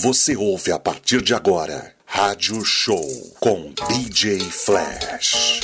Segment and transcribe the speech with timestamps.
[0.00, 3.04] Você ouve a partir de agora Rádio Show
[3.40, 5.58] com DJ Flash.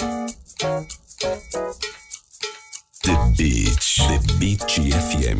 [3.04, 3.78] The Beat,
[4.08, 5.38] The Beat FM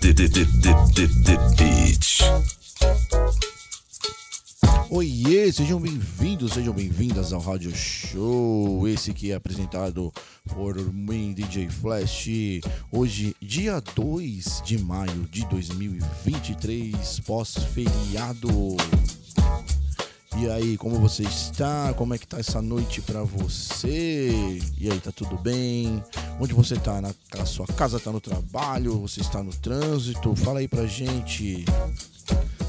[0.00, 2.06] The, the, the, the, the, the Beat.
[4.90, 8.88] Oiê, sejam bem-vindos, sejam bem-vindas ao Rádio Show.
[8.88, 10.10] Esse que é apresentado
[10.48, 12.28] por mim, DJ Flash.
[12.90, 18.48] Hoje, dia 2 de maio de 2023, pós-feriado.
[20.38, 21.92] E aí, como você está?
[21.92, 24.58] Como é que tá essa noite pra você?
[24.78, 26.02] E aí, tá tudo bem?
[26.40, 26.98] Onde você tá?
[27.02, 28.98] Na, na sua casa, tá no trabalho?
[29.00, 30.34] Você está no trânsito?
[30.34, 31.66] Fala aí pra gente.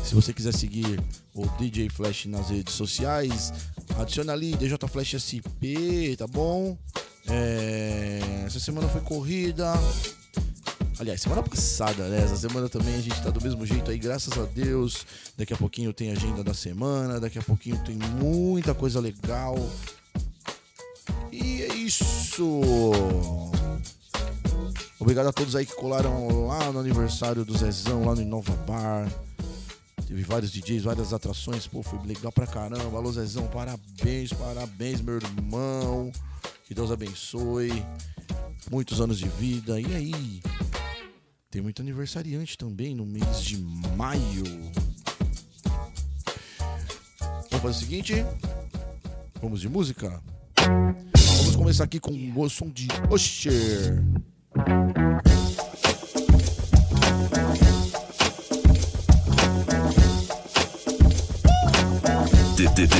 [0.03, 0.99] Se você quiser seguir
[1.35, 3.53] o DJ Flash nas redes sociais,
[3.97, 6.77] adiciona ali DJ Flash SP, tá bom?
[7.27, 9.71] É, essa semana foi corrida.
[10.99, 12.23] Aliás, semana passada, né?
[12.23, 15.05] Essa semana também a gente tá do mesmo jeito aí, graças a Deus.
[15.37, 19.55] Daqui a pouquinho tem agenda da semana, daqui a pouquinho tem muita coisa legal.
[21.31, 22.61] E é isso.
[24.99, 29.09] Obrigado a todos aí que colaram lá no aniversário do Zezão, lá no Inova Bar.
[30.09, 31.67] Teve vários DJs, várias atrações.
[31.67, 32.97] Pô, foi legal pra caramba.
[32.97, 36.11] Alô, Zezão, parabéns, parabéns, meu irmão.
[36.65, 37.85] Que Deus abençoe.
[38.71, 39.79] Muitos anos de vida.
[39.79, 40.41] E aí?
[41.51, 43.59] Tem muito aniversariante também no mês de
[43.95, 44.45] maio.
[47.51, 48.25] Vamos fazer o seguinte.
[49.39, 50.19] Vamos de música?
[50.57, 54.03] Vamos começar aqui com o som de Usher.
[62.59, 62.99] The,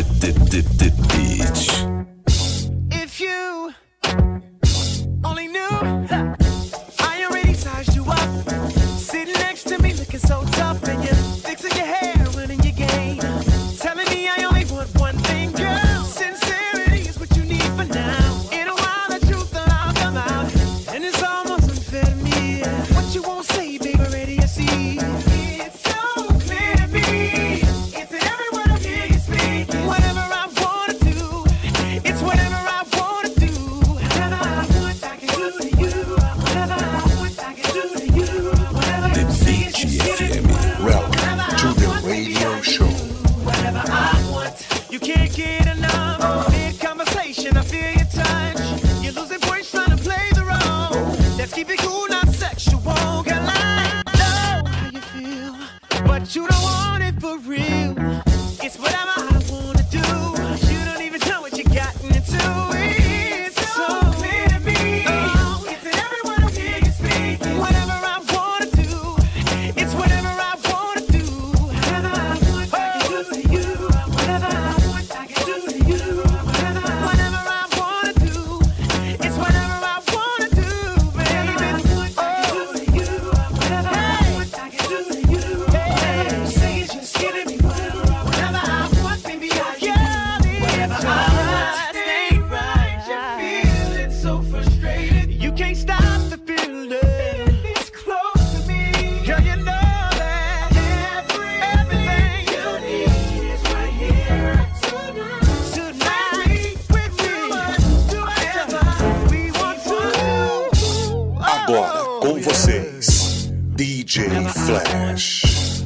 [113.80, 115.86] DJ Flash.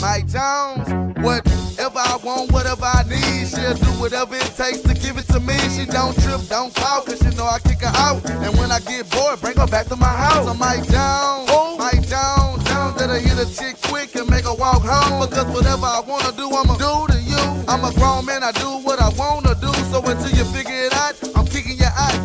[0.00, 0.88] Mike Jones,
[1.20, 5.40] whatever I want, whatever I need, she'll do whatever it takes to give it to
[5.40, 5.58] me.
[5.68, 8.24] She don't trip, don't call, cause she know I kick her out.
[8.30, 10.48] And when I get bored, bring her back to my house.
[10.48, 14.80] I'm Mike Jones, Mike Jones, Jones that'll hit a chick quick and make her walk
[14.80, 15.20] home.
[15.28, 17.44] Because whatever I wanna do, I'ma do to you.
[17.68, 19.68] I'm a grown man, I do what I wanna do.
[19.92, 21.14] So until you figure it out,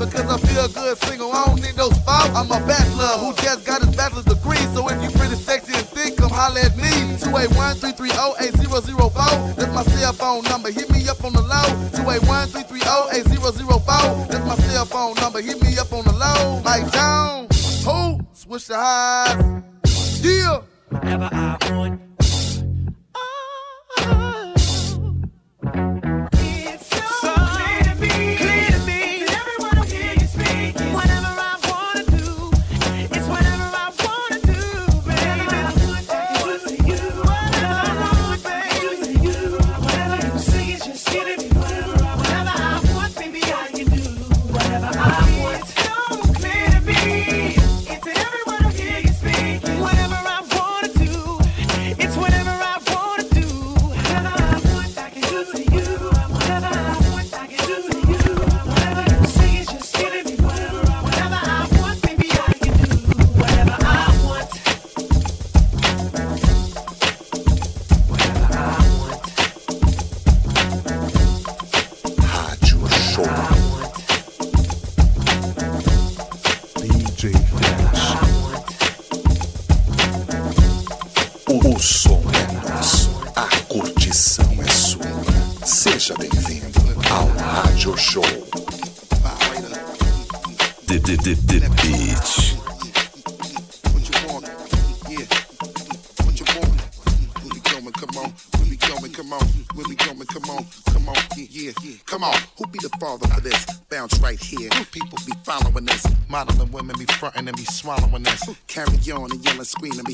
[0.06, 1.32] because I feel good single.
[1.32, 2.30] I don't need no spouse.
[2.36, 4.58] I'm a bachelor who just got his bachelor's degree.
[4.74, 6.92] So if you pretty sexy and thick, come holler at me.
[7.20, 9.56] 281-330-8004.
[9.56, 10.72] That's my cell phone number.
[10.72, 11.70] Hit me up on the low.
[12.04, 14.28] 281-330-8004.
[14.30, 15.42] That's my cell phone number.
[15.42, 16.62] Hit me up on the low.
[16.64, 17.84] Mike Jones.
[17.86, 18.20] Who?
[18.34, 19.38] Swish the highs.
[20.24, 20.62] Yeah.
[20.92, 22.13] I want.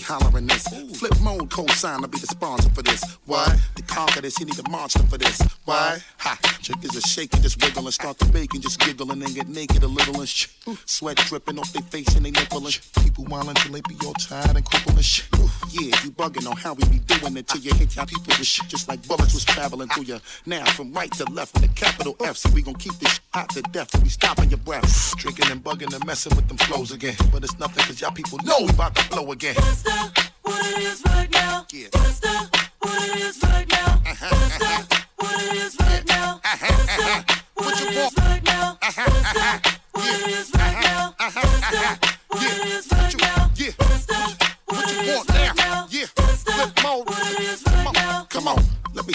[0.09, 0.67] Hollering this.
[0.67, 3.03] Flipmode, co-sign, I'll be the sponsor for this.
[3.27, 3.55] Why?
[3.75, 5.39] To conquer this, you need a monster for this.
[5.65, 5.99] Why?
[6.17, 6.48] Ha!
[6.69, 9.81] Chickens are shaking, just wiggle and start to bake and just giggle and get naked
[9.81, 10.49] a little and sh-
[10.85, 13.95] Sweat dripping off their face and they nipple and sh- People whining till they be
[14.05, 15.23] all tired and crippled and sh-
[15.71, 18.45] Yeah, you bugging on how we be doing it till you hit your people with
[18.45, 20.19] shit just like bullets was traveling through you.
[20.45, 23.19] Now from right to left with a capital F, so we gon' keep this sh-
[23.33, 25.15] hot to death till we stopping your breath.
[25.17, 27.15] Drinking and bugging and messing with them flows again.
[27.31, 29.55] But it's nothing cause y'all people know we about to blow again.
[29.55, 31.65] The what it is right now.
[31.71, 31.87] Yeah.
[31.91, 32.33] That's the
[32.79, 34.01] what it is right now.
[34.03, 36.41] That's the what it is right now.
[36.43, 37.11] That's the
[37.53, 38.77] what it is right now.
[38.81, 41.15] That's the what it is right now.
[41.19, 43.51] That's the what it is right now.
[43.55, 45.23] The What what it is right now?
[45.23, 45.28] now.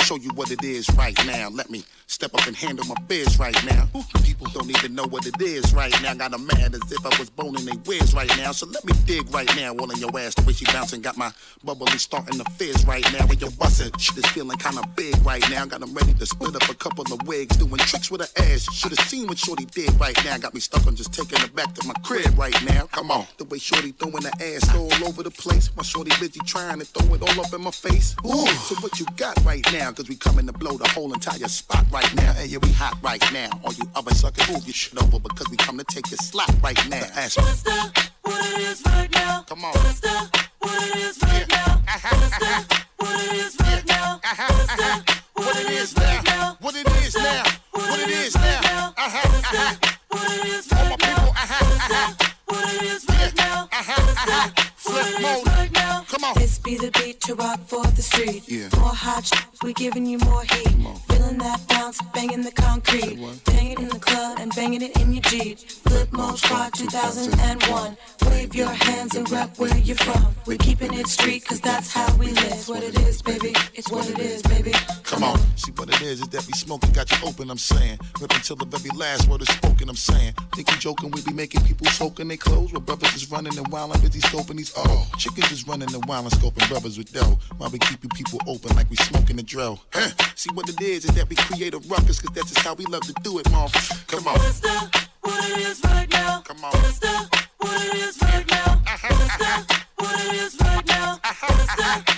[0.04, 1.48] Show you what it is right now.
[1.48, 3.88] Let me step up and handle my biz right now.
[4.22, 6.12] People don't even know what it is right now.
[6.12, 8.52] Got 'em mad as if I was boning they whiz right now.
[8.52, 9.72] So let me dig right now.
[9.72, 10.34] All in your ass.
[10.34, 11.32] The way she bouncing got my
[11.64, 13.26] bubbly starting to fizz right now.
[13.40, 15.64] You're busting, shit is feeling kinda big right now.
[15.64, 17.56] Got 'em ready to split up a couple of wigs.
[17.56, 18.66] Doing tricks with her ass.
[18.74, 20.36] Should've seen what Shorty did right now.
[20.36, 22.86] Got me stuck on just taking her back to my crib right now.
[22.92, 23.26] Come on.
[23.38, 25.70] The way Shorty throwing her ass all over the place.
[25.76, 28.14] My Shorty busy trying to throw it all up in my face.
[28.26, 28.46] Ooh.
[28.68, 29.92] So what you got right now?
[29.94, 32.32] Cause we coming to blow the whole entire spot right now.
[32.32, 33.48] Hey, yeah, we hot right now.
[33.62, 36.50] All you other suckers, move your shit over because we come to take your slot
[36.64, 37.06] right now.
[37.14, 37.44] Ask me.
[37.44, 39.42] That's the what it is right now.
[39.48, 39.72] Come on.
[39.74, 41.80] That's the what it is right now.
[42.02, 44.20] That's the what it is right now.
[44.24, 46.56] That's the What it is now?
[46.60, 47.44] What it is now?
[47.70, 48.94] What it is now?
[48.98, 49.76] Uh-huh, uh-huh.
[50.08, 51.16] what it is right now.
[51.28, 52.32] uh-huh, uh-huh.
[52.46, 53.68] What it is right now.
[53.70, 54.50] Uh-huh, uh-huh.
[54.76, 55.46] Flipmode.
[55.46, 56.04] right now.
[56.08, 56.34] Come on.
[56.34, 58.42] This be the beat to rock for the street.
[58.46, 58.68] Yeah.
[58.78, 59.32] More hot, sh-
[59.62, 60.76] we giving you more heat.
[61.08, 63.16] Feeling that bounce, banging the concrete.
[63.44, 65.58] Bang it in the club and banging it in your Jeep.
[65.58, 67.96] Flipmode Squad 2001.
[68.26, 70.34] Wave your hands and rap where you're from.
[70.46, 72.44] We're keeping it street, cause that's how we live.
[72.52, 73.54] It's what it is, baby.
[73.74, 74.72] It's what it is, baby.
[75.14, 75.38] Come on.
[75.54, 78.00] See what it is is that we smoking, got you open, I'm saying.
[78.20, 80.32] Rip until the very last word is spoken, I'm saying.
[80.56, 82.72] Think we joking, we be making people soaking their clothes.
[82.72, 85.08] While brothers is running and wildin', busy scoping these oh.
[85.16, 87.38] Chickens is running and wildin', scoping brothers with dough.
[87.58, 89.78] While we keep you people open like we smoking the drill.
[89.92, 90.10] Huh.
[90.34, 92.84] See what it is is that we create a ruckus, cause that's just how we
[92.86, 94.08] love to do it, motherfucker.
[94.08, 94.38] Come on.
[94.40, 96.40] That's the what it is right now.
[96.40, 96.72] Come on.
[96.72, 98.82] That's the what it is right now.
[98.84, 99.08] Uh-huh.
[99.10, 101.20] That's the what it is right now.
[101.22, 101.54] Uh-huh.
[101.56, 102.13] That's the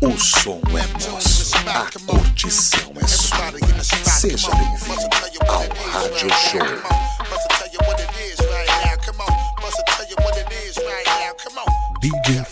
[0.00, 3.52] O som é nosso, a curtição é sua.
[4.04, 5.08] Seja bem-vindo
[5.48, 6.98] ao Rádio Show.
[12.00, 12.44] DJ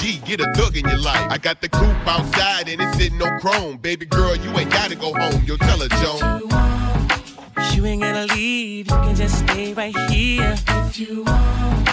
[0.00, 1.30] G, get a thug in your life.
[1.30, 3.76] I got the coupe outside and it's sitting on chrome.
[3.76, 5.44] Baby girl, you ain't gotta go home.
[5.44, 6.40] Yo, tell her, Joan.
[7.74, 11.88] You ain't gonna leave, you can just stay right here if you want.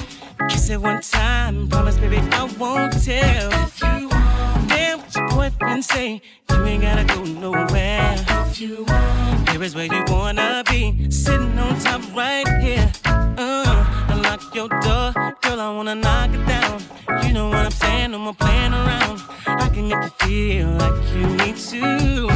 [0.50, 3.52] Kiss it one time, promise, baby, I won't tell.
[3.66, 8.16] If you want, damn what your boyfriend say, you ain't gotta go nowhere.
[8.48, 12.90] If you want, here is where you wanna be, sitting on top right here.
[13.06, 16.84] Uh, unlock your door Girl, I wanna knock it down.
[17.26, 18.12] You know what I'm saying?
[18.12, 19.24] No more playing around.
[19.48, 22.30] I can make you feel like you need to.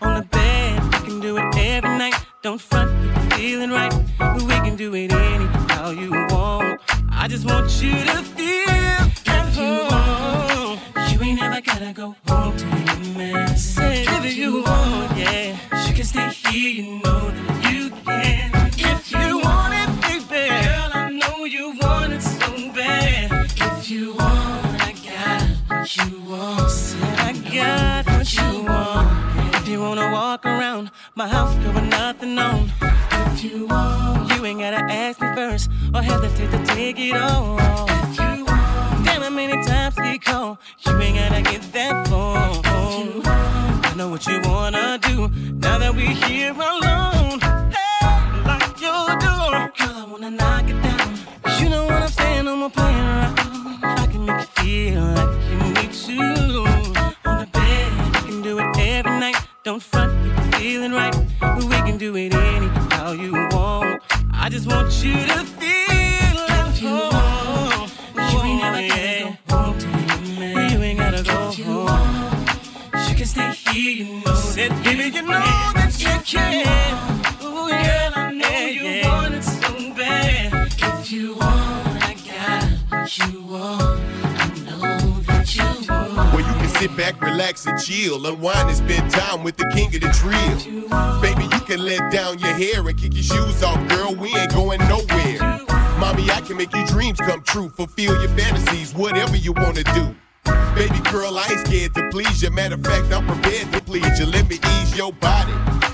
[0.00, 2.14] On the bed, we can do it every night.
[2.42, 3.92] Don't front, you're feeling right.
[4.18, 6.80] But we can do it any how you want.
[7.10, 8.96] I just want you to feel
[9.36, 10.80] if you want.
[11.12, 13.54] You ain't never gotta go home to your man.
[13.54, 15.58] Say if you want, yeah.
[15.86, 18.50] You can stay here, you know that you can.
[18.78, 19.41] If you
[23.92, 26.96] you want, I got what you want.
[27.18, 29.54] I got what you want.
[29.56, 34.60] If you wanna walk around my house with nothing on, if you want, you ain't
[34.60, 37.58] gotta ask me first or hesitate to take it all.
[37.60, 42.62] If you want, damn it, many times he call, you ain't gotta get that phone.
[42.64, 45.28] If you want, I know what you wanna do
[45.64, 47.81] now that we here alone.
[49.02, 51.22] Said, baby, you
[53.22, 53.72] know
[54.10, 56.62] that you feel like you need to.
[56.92, 56.92] Bed.
[76.02, 76.94] We can.
[77.42, 78.31] Ooh, girl, I
[78.72, 79.02] you
[86.46, 88.24] you can sit back, relax, and chill.
[88.26, 91.20] Unwind and spend time with the king of the drill.
[91.20, 94.14] Baby, you can let down your hair and kick your shoes off, girl.
[94.14, 95.38] We ain't going nowhere.
[95.98, 97.68] Mommy, I can make your dreams come true.
[97.68, 100.14] Fulfill your fantasies, whatever you wanna do.
[100.74, 102.50] Baby girl, I ain't scared to please you.
[102.50, 104.26] Matter of fact, I'm prepared to please you.
[104.26, 105.52] Let me ease your body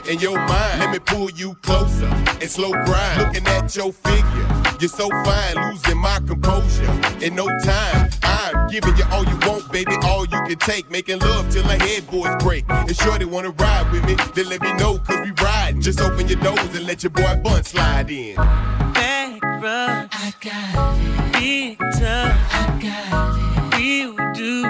[0.09, 0.81] and your mind.
[0.81, 3.19] Let me pull you closer and slow grind.
[3.23, 4.47] Looking at your figure,
[4.81, 6.91] you're so fine, losing my composure.
[7.21, 10.91] In no time, I'm giving you all you want, baby, all you can take.
[10.91, 12.65] Making love till the headboards break.
[12.69, 15.81] And sure they wanna ride with me, then let me know, cause we riding.
[15.81, 18.37] Just open your doors and let your boy Bun slide in.
[18.37, 20.09] back rub.
[20.13, 21.33] I got it.
[21.33, 22.37] Big tub.
[22.53, 23.58] I got it.
[23.79, 24.65] We'll do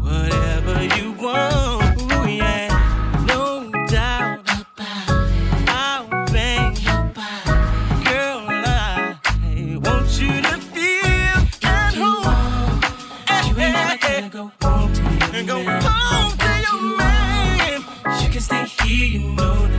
[0.00, 2.02] whatever you want.
[2.02, 2.66] Ooh, yeah.
[3.28, 5.68] No doubt about it.
[5.68, 8.04] I'll bang your body.
[8.04, 9.16] Girl, I
[9.80, 12.80] want you to feel at home.
[13.46, 15.02] You ain't never gotta go home to
[15.34, 17.84] your go home to your man.
[18.20, 19.77] You can stay here, you know that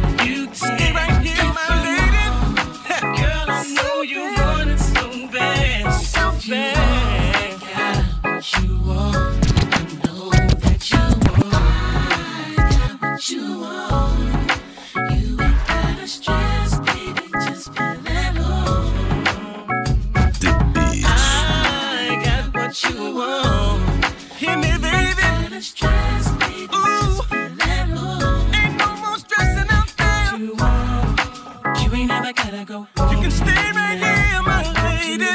[33.39, 35.33] stay right here, my lady.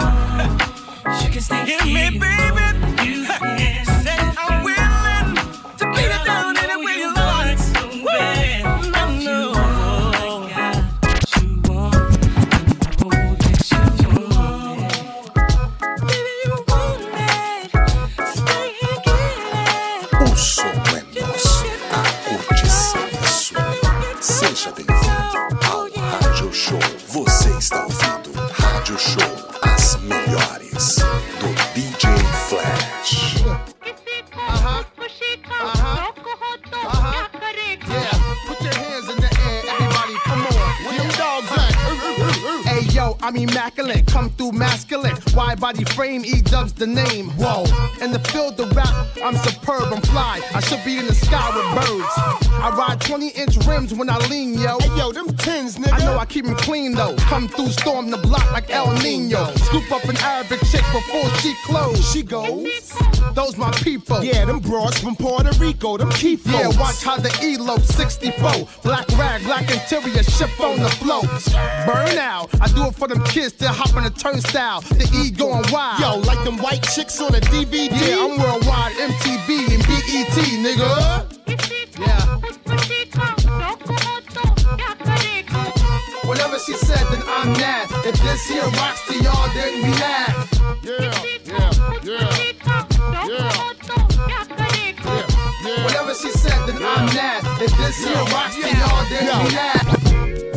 [1.22, 2.66] You can stay here, me, baby.
[3.04, 3.33] You
[26.64, 26.78] Show.
[27.08, 29.20] Você está ouvindo Rádio Show,
[29.60, 30.96] as melhores
[31.38, 32.08] do DJ
[32.48, 33.34] Flash.
[42.94, 45.16] Yo, I'm immaculate, come through masculine.
[45.34, 47.28] Wide body frame, E dubs the name.
[47.30, 47.64] Whoa,
[48.00, 50.40] in the field of rap, I'm superb, I'm fly.
[50.54, 52.23] I should be in the sky with birds.
[52.64, 54.78] I ride 20 inch rims when I lean, yo.
[54.78, 55.92] Hey yo, them tins, nigga.
[55.92, 57.14] I know I keep them clean though.
[57.28, 59.52] Come through, storm the block like El Nino.
[59.56, 62.10] Scoop up an Arabic chick before she close.
[62.10, 62.96] She goes.
[63.34, 64.24] Those my people.
[64.24, 68.66] Yeah, them broads from Puerto Rico, them keep Yeah, watch how the elope 64.
[68.82, 71.20] Black rag, black interior, ship on the flow.
[71.84, 72.48] Burn out.
[72.62, 74.80] I do it for them kids that hop on the turnstile.
[74.80, 76.00] The E going wild.
[76.00, 77.90] Yo, like them white chicks on the DVD.
[77.90, 82.00] Yeah, I'm worldwide, MTV and BET, nigga.
[82.00, 82.33] Yeah.
[87.44, 87.90] I'm mad.
[88.06, 90.48] If this here rocks to y'all, then we mad.
[90.82, 91.12] Yeah,
[91.44, 93.04] yeah, yeah.
[95.84, 97.44] Whatever she said, then I'm mad.
[97.60, 100.53] If this here rocks to y'all, then we mad.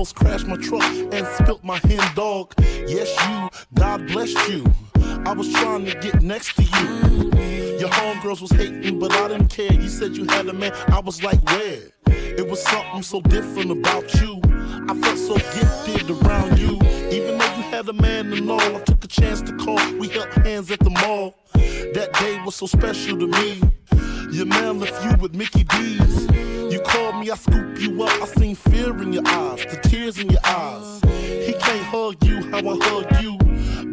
[0.00, 0.82] Almost crashed my truck
[1.12, 2.54] and spilt my hen dog.
[2.88, 4.64] Yes, you, God bless you.
[5.26, 7.78] I was trying to get next to you.
[7.78, 9.70] Your homegirls was hating, but I didn't care.
[9.70, 10.72] You said you had a man.
[10.88, 11.82] I was like, where?
[12.06, 14.40] It was something so different about you.
[14.88, 16.80] I felt so gifted around you.
[17.10, 18.58] Even though you had a man and all.
[18.58, 19.76] I took a chance to call.
[19.98, 21.34] We held hands at the mall.
[21.52, 23.60] That day was so special to me.
[24.32, 26.26] Your man left you with Mickey D's.
[26.72, 28.22] You called me, I scoop you up.
[28.22, 31.00] I seen fear in your eyes, the tears in your eyes.
[31.04, 33.36] He can't hug you how I hug you.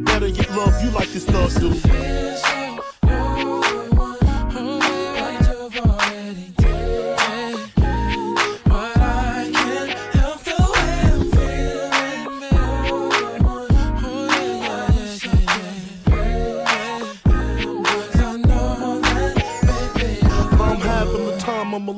[0.04, 1.98] Better yet, love you like this thug do.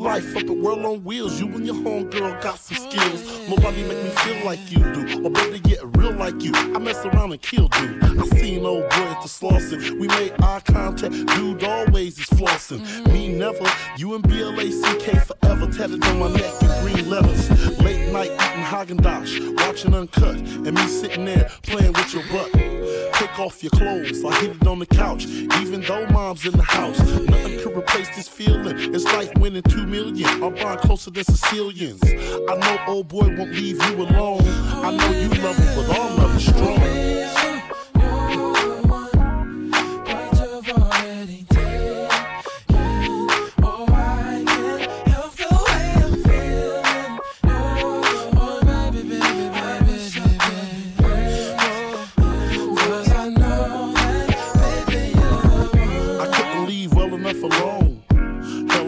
[0.09, 1.39] Life up at World on Wheels.
[1.39, 3.47] You and your homegirl got some skills.
[3.47, 6.51] Nobody make me feel like you do, or better yet, real like you.
[6.55, 8.03] I mess around and kill dude.
[8.03, 9.99] I seen old boy at the Slauson.
[9.99, 12.81] We made eye contact, dude always is flossing.
[13.13, 17.43] Me never, you and BLACK forever tatted on my neck in green letters.
[17.79, 22.78] Late night eating Haagen Dazs, watching Uncut, and me sitting there playing with your butt.
[23.13, 26.63] Take off your clothes, I hit it on the couch, even though mom's in the
[26.63, 26.99] house.
[26.99, 28.93] Nothing could replace this feeling.
[28.93, 30.27] It's like winning two million.
[30.43, 32.01] I'm bond closer than Sicilians.
[32.03, 34.41] I know old boy won't leave you alone.
[34.43, 36.99] I know you love him, but our love is strong.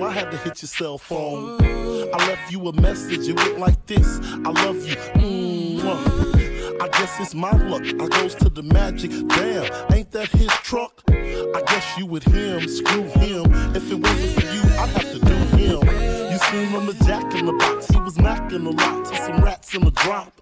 [0.03, 1.61] I had to hit your cell phone.
[1.61, 4.95] I left you a message, it went like this I love you.
[5.15, 6.81] Mwah.
[6.81, 7.83] I guess it's my luck.
[7.83, 9.11] I goes to the magic.
[9.11, 11.03] Damn, ain't that his truck?
[11.09, 13.45] I guess you with him, screw him.
[13.75, 16.31] If it wasn't for you, I'd have to do him.
[16.31, 17.87] You seen him a jack in the box.
[17.87, 20.33] He was macking a lot to some rats in the drop.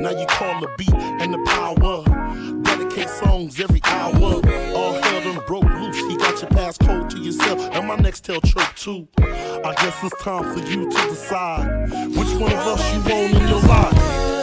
[0.00, 2.02] Now you call the beat and the power.
[2.62, 4.42] Dedicate songs every hour.
[4.74, 5.03] All
[6.50, 9.08] to yourself and my next tail choke too.
[9.18, 13.48] I guess it's time for you to decide which one of us you want in
[13.48, 14.33] your life.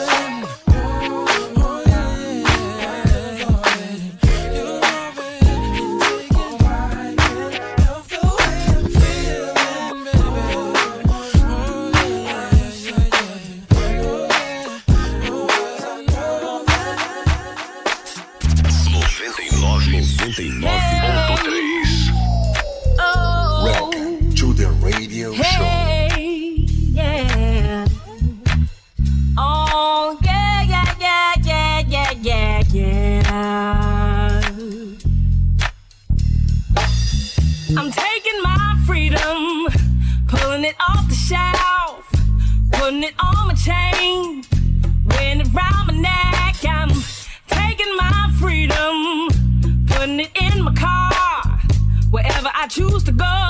[52.71, 53.47] Choose to go.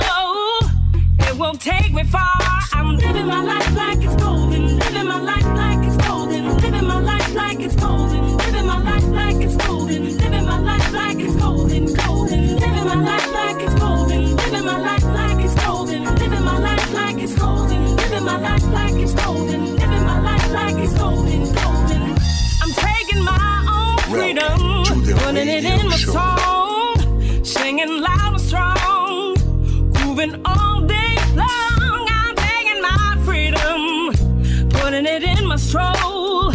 [1.20, 2.40] It won't take me far.
[2.72, 6.98] I'm living my life like it's golden, living my life like it's golden, living my
[6.98, 11.36] life like it's golden, living my life like it's golden, living my life like it's
[11.36, 16.44] golden, golden, living my life like it's golden, living my life like it's golden, living
[16.44, 20.78] my life like it's golden, living my life like it's golden, living my life like
[20.84, 22.02] it's golden, golden.
[22.60, 23.38] I'm taking my
[23.70, 24.84] own freedom,
[25.20, 28.21] putting it in my song, singing loud
[30.22, 32.06] grooving all day long.
[32.10, 36.52] I'm taking my freedom, putting it in my stroll.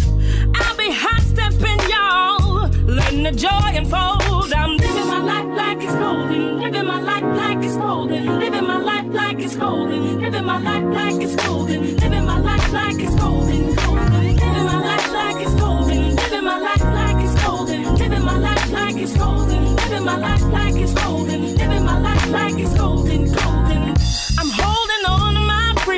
[0.56, 4.54] I'll be hot stepping, y'all, letting the joy unfold.
[4.54, 8.80] I'm living my life like it's golden, living my life like it's golden, living my
[8.80, 13.16] life like it's golden, living my life like it's golden, living my life like it's
[13.16, 18.24] golden, golden, living my life like it's golden, living my life like it's golden, living
[18.24, 22.60] my life like it's golden, living my life like it's golden, living my life like
[22.60, 23.57] it's golden, golden.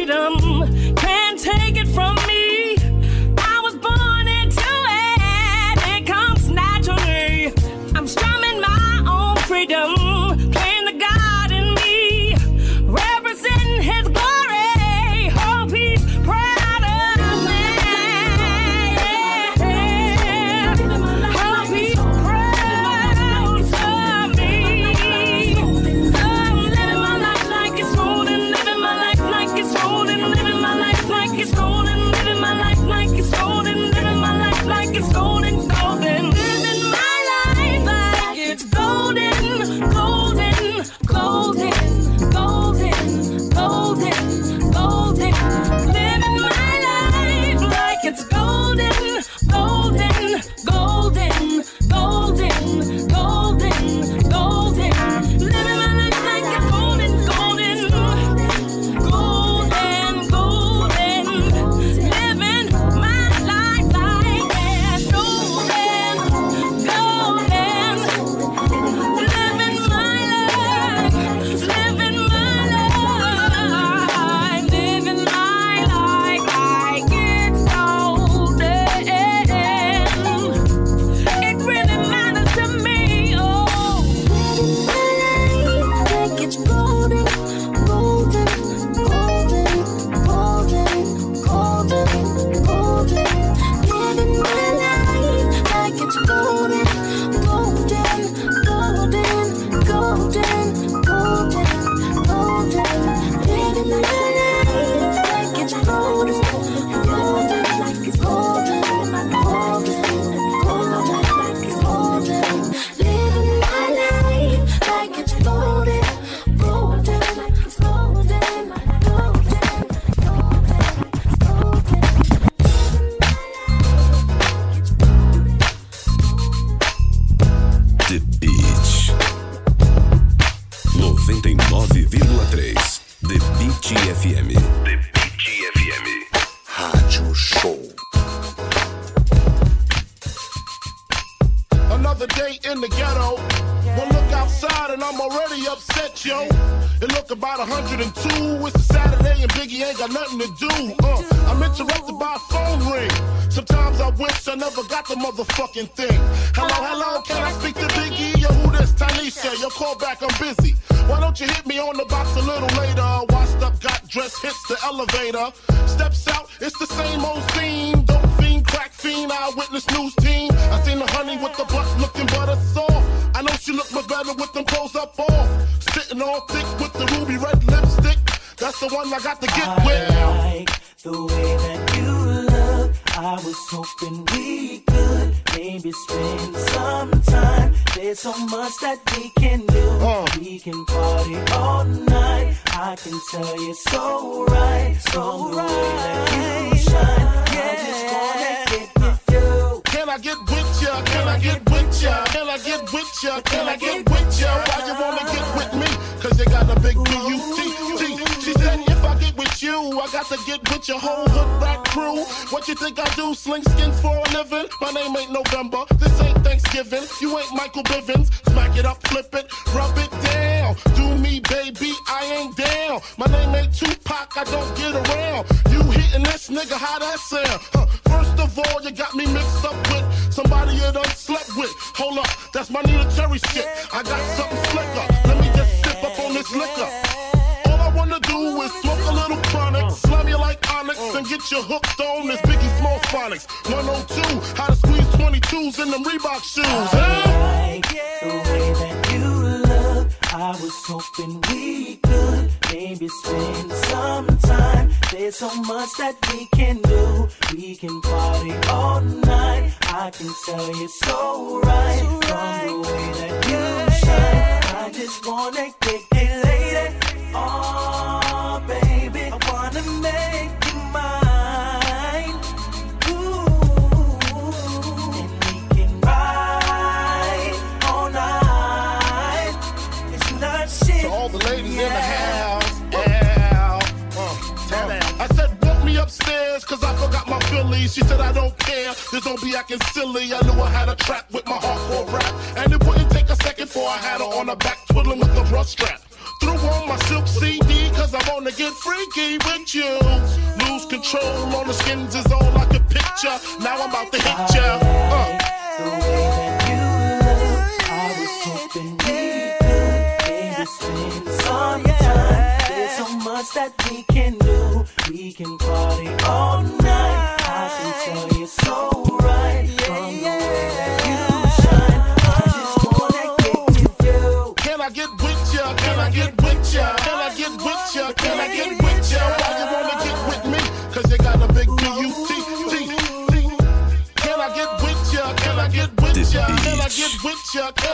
[0.10, 0.38] Freedom,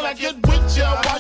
[0.06, 1.02] I get with ya?
[1.02, 1.18] Why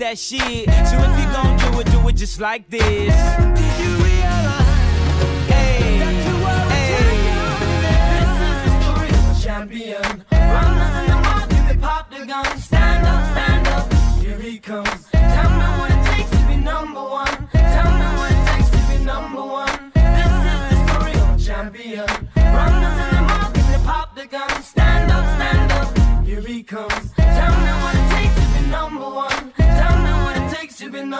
[0.00, 0.64] that shit.
[0.88, 3.14] So if you gon' do it, do it just like this.
[3.36, 4.66] Did you realize?
[5.46, 5.98] Hey,
[8.16, 10.24] This is the story of champion.
[10.32, 12.59] Runners in the market, they pop the gun.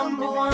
[0.03, 0.51] Number one.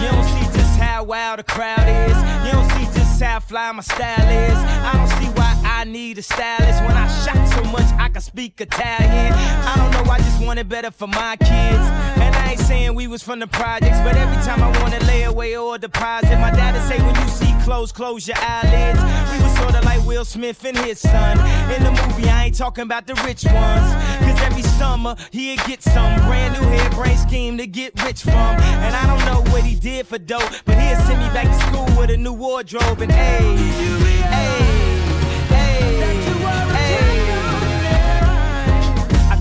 [0.00, 2.16] You don't see just how wild the crowd is.
[2.46, 4.58] You don't see just how fly my style is.
[4.58, 8.22] I don't see why I need a stylist when I shot so much I can
[8.22, 9.34] speak Italian.
[9.34, 11.84] I don't know, I just want it better for my kids.
[12.24, 15.24] And I ain't saying we was from the projects, but every time I wanna lay
[15.24, 18.98] away or deposit, my dad'd say when you see clothes, close your eyelids.
[19.30, 21.36] We was sorta like Will Smith and his son.
[21.70, 23.88] In the movie, I ain't talking about the rich ones.
[24.24, 28.32] Cause every summer he'd get some brand new hairbrain scheme to get rich from.
[28.32, 31.66] And I don't know what he did for dope, but he'd send me back to
[31.66, 34.13] school with a new wardrobe and hey,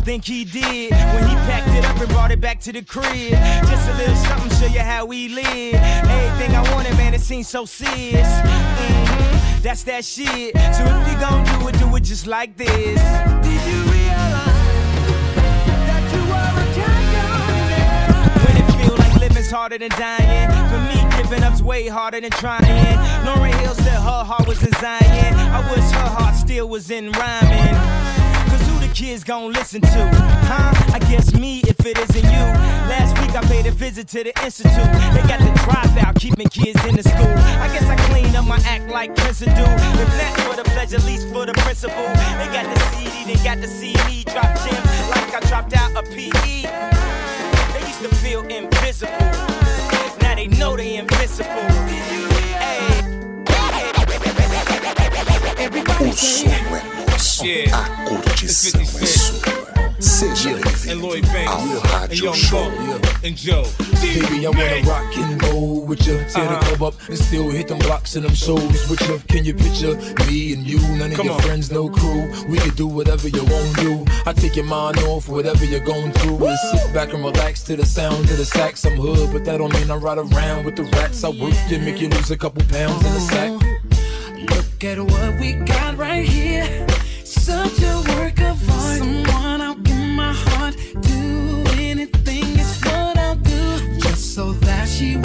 [0.03, 3.31] think he did when he packed it up and brought it back to the crib.
[3.31, 5.75] Just a little something, show you how we live.
[5.75, 8.27] Everything I wanted, man, it seems so serious.
[8.27, 10.55] Mhm, That's that shit.
[10.75, 12.99] So if you gon' do it, do it just like this.
[13.47, 15.07] Did you realize
[15.87, 18.43] that you are a champion?
[18.43, 20.49] When it feel like living's harder than dying.
[20.69, 22.97] For me, giving up's way harder than trying.
[23.25, 25.33] Lauryn Hill said her heart was in Zion.
[25.57, 28.02] I wish her heart still was in rhyming.
[28.93, 30.11] Cause who the kids gon' listen to?
[30.45, 30.93] Huh?
[30.93, 32.45] I guess me if it isn't you.
[32.89, 34.91] Last week I paid a visit to the institute.
[35.13, 37.33] They got the dropout, keeping kids in the school.
[37.61, 39.23] I guess I clean up my act like do.
[39.25, 42.07] If not for the pleasure, at least for the principle.
[42.37, 44.23] They got the CD, they got the CD.
[44.25, 46.63] Drop gems like I dropped out a PE.
[47.73, 49.11] They used to feel invisible.
[50.21, 51.49] Now they know they invincible.
[56.05, 59.73] O som nosso, a curtição é sua.
[59.99, 61.07] Seja bem-vindo
[61.47, 62.69] ao Rádio Show.
[63.23, 63.65] and Joe.
[64.01, 66.17] Baby, I wanna rock and roll with you.
[66.27, 66.75] Tear the uh-huh.
[66.75, 69.19] club up and still hit them blocks and them shows with you.
[69.29, 69.95] Can you picture
[70.27, 70.79] me and you?
[70.97, 71.41] None of Come your on.
[71.41, 72.29] friends, no crew.
[72.49, 74.05] We could do whatever you want to do.
[74.25, 76.45] I take your mind off whatever you're going through.
[76.45, 78.85] And sit back and relax to the sound of the sax.
[78.85, 81.23] I'm hood, but that don't mean I ride around with the rats.
[81.23, 83.51] I work to make you lose a couple pounds in the sack.
[84.49, 86.92] Look at what we got right here.
[87.43, 88.99] Such a work of art.
[88.99, 89.59] Someone
[90.15, 90.77] my heart.
[91.01, 93.99] Do anything what I'll do.
[93.99, 95.17] Just so that she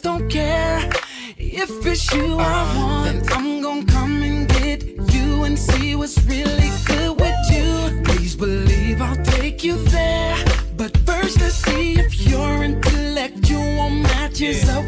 [0.00, 0.90] just don't care.
[1.36, 5.94] If it's you I uh, want, then I'm gonna come and get you and see
[5.94, 8.02] what's really good with you.
[8.04, 10.36] Please believe I'll take you there.
[10.76, 14.86] But first, let's see if your intellectual matches up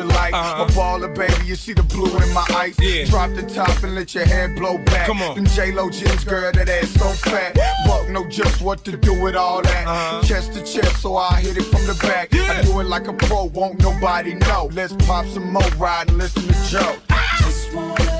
[0.00, 0.32] you like.
[0.32, 0.66] A uh-huh.
[0.68, 1.46] baller, baby.
[1.46, 2.76] You see the blue in my eyes.
[3.08, 5.06] Drop the top and let your hair blow back.
[5.06, 5.34] Come on.
[5.36, 7.54] Them J-Lo jeans, girl, that ass so fat.
[7.86, 9.86] Buck know just what to do with all that.
[9.86, 10.22] Uh-huh.
[10.22, 12.34] Chest to chest, so I hit it from the back.
[12.34, 14.70] I do it like a pro, won't nobody know.
[14.72, 16.96] Let's pop some more ride and listen to Joe.
[17.38, 18.19] Just wanna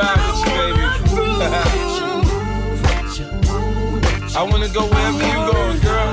[0.00, 0.84] vibe baby.
[4.36, 6.10] I wanna go wherever you go, girl.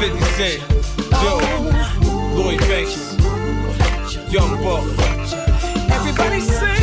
[0.00, 0.60] 50 Cent,
[1.22, 1.40] Joe,
[2.36, 2.94] Lloyd Banks,
[4.32, 4.84] Young Buck.
[5.90, 6.81] Everybody sing.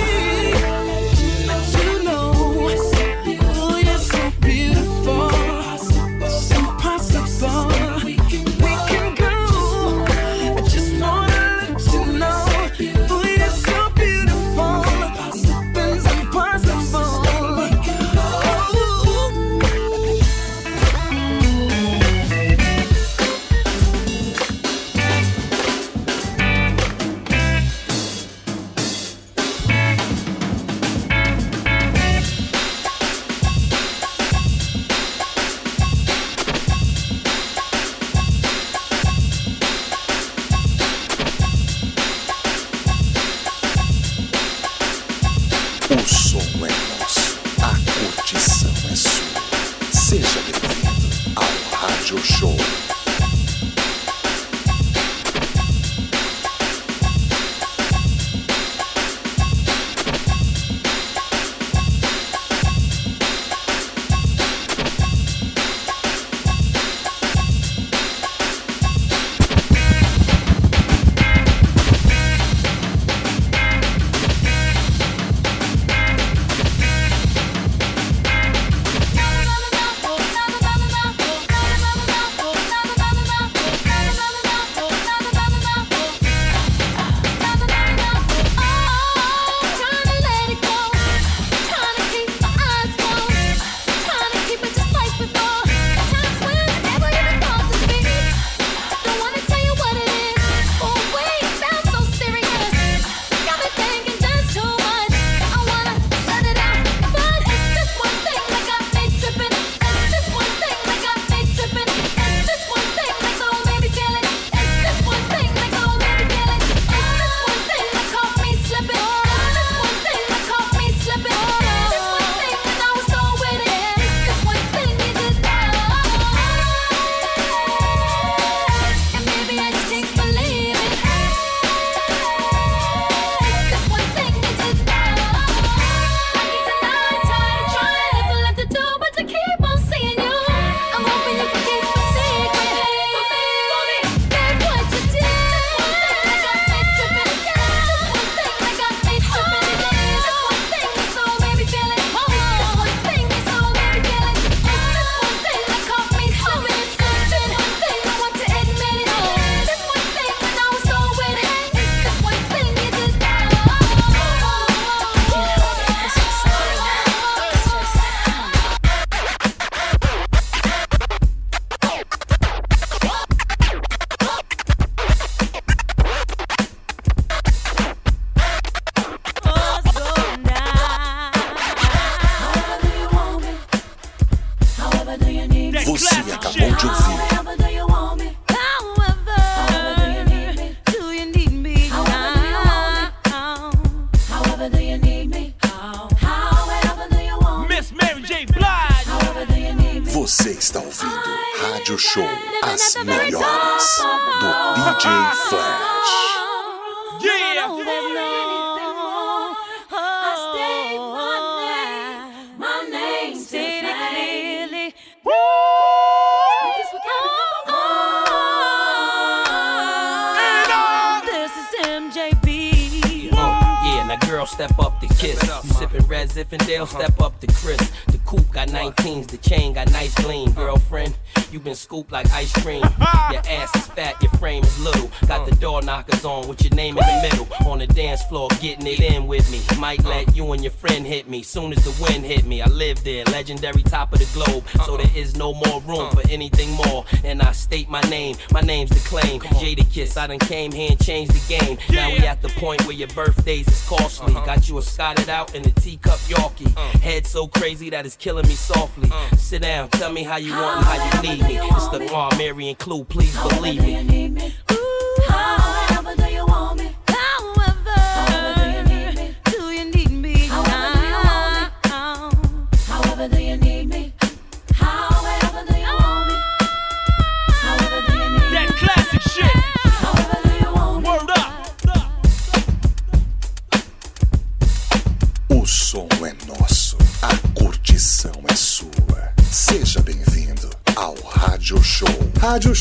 [243.59, 244.63] legendary top of the globe.
[244.85, 247.05] So there is no more room for anything more.
[247.23, 249.41] And I state my name, my name's the claim.
[249.41, 251.77] Jadakiss, I done came here and changed the game.
[251.89, 254.33] Now we at the point where your birthdays is costly.
[254.33, 254.45] Uh-huh.
[254.45, 256.73] Got you a scotted out in a teacup Yorkie.
[256.75, 256.97] Uh.
[256.99, 259.09] Head so crazy that it's killing me softly.
[259.11, 259.35] Uh.
[259.35, 261.59] Sit down, tell me how you want and how you need me.
[261.61, 264.53] It's the Mary and Clue, please believe me.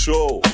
[0.08, 0.47] show.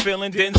[0.00, 0.49] feeling, then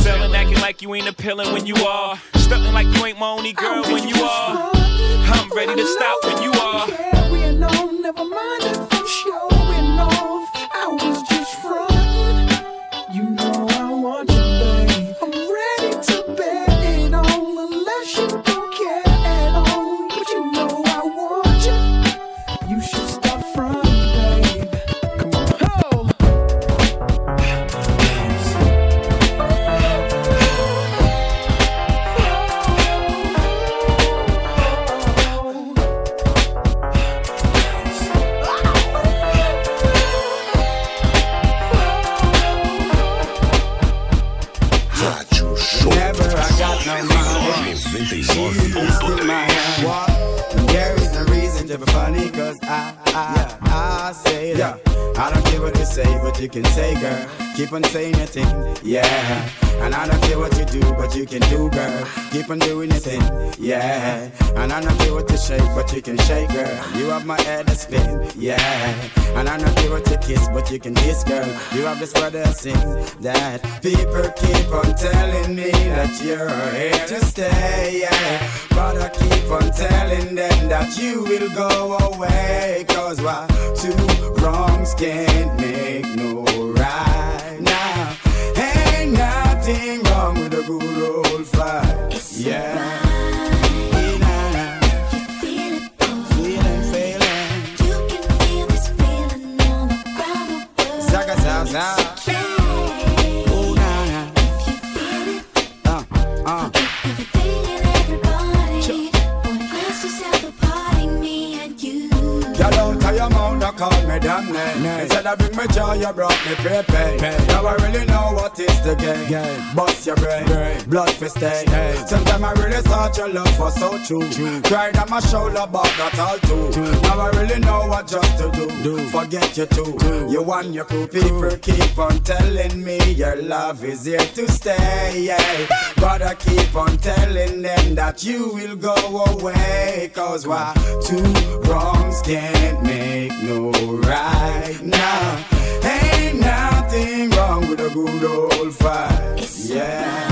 [132.02, 135.22] on telling me your love is here to stay.
[135.22, 135.68] Yeah.
[135.98, 138.96] But I keep on telling them that you will go
[139.26, 140.12] away.
[140.14, 140.74] Cause why
[141.06, 141.24] two
[141.70, 145.46] wrongs can't make no right now.
[145.84, 149.48] Ain't nothing wrong with a good old fight.
[149.70, 150.31] Yeah.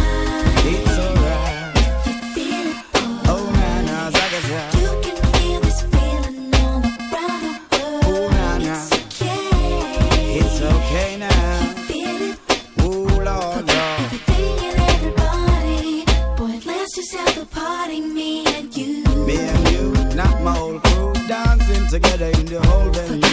[22.01, 23.28] together in the whole venue.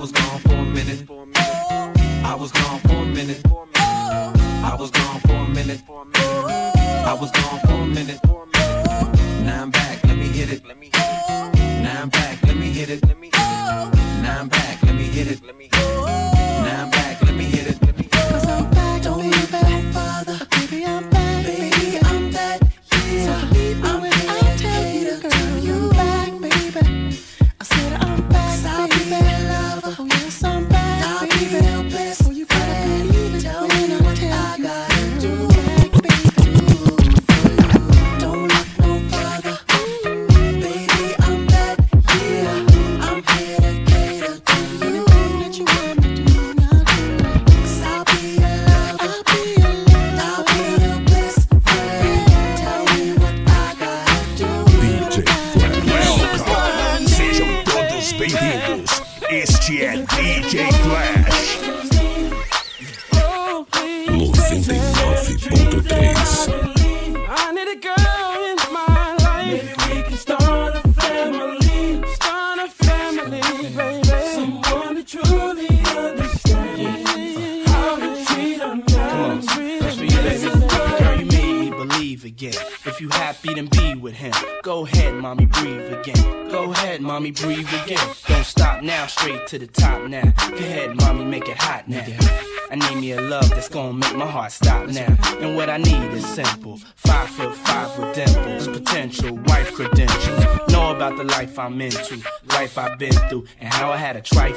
[0.00, 1.19] was gone for a minute.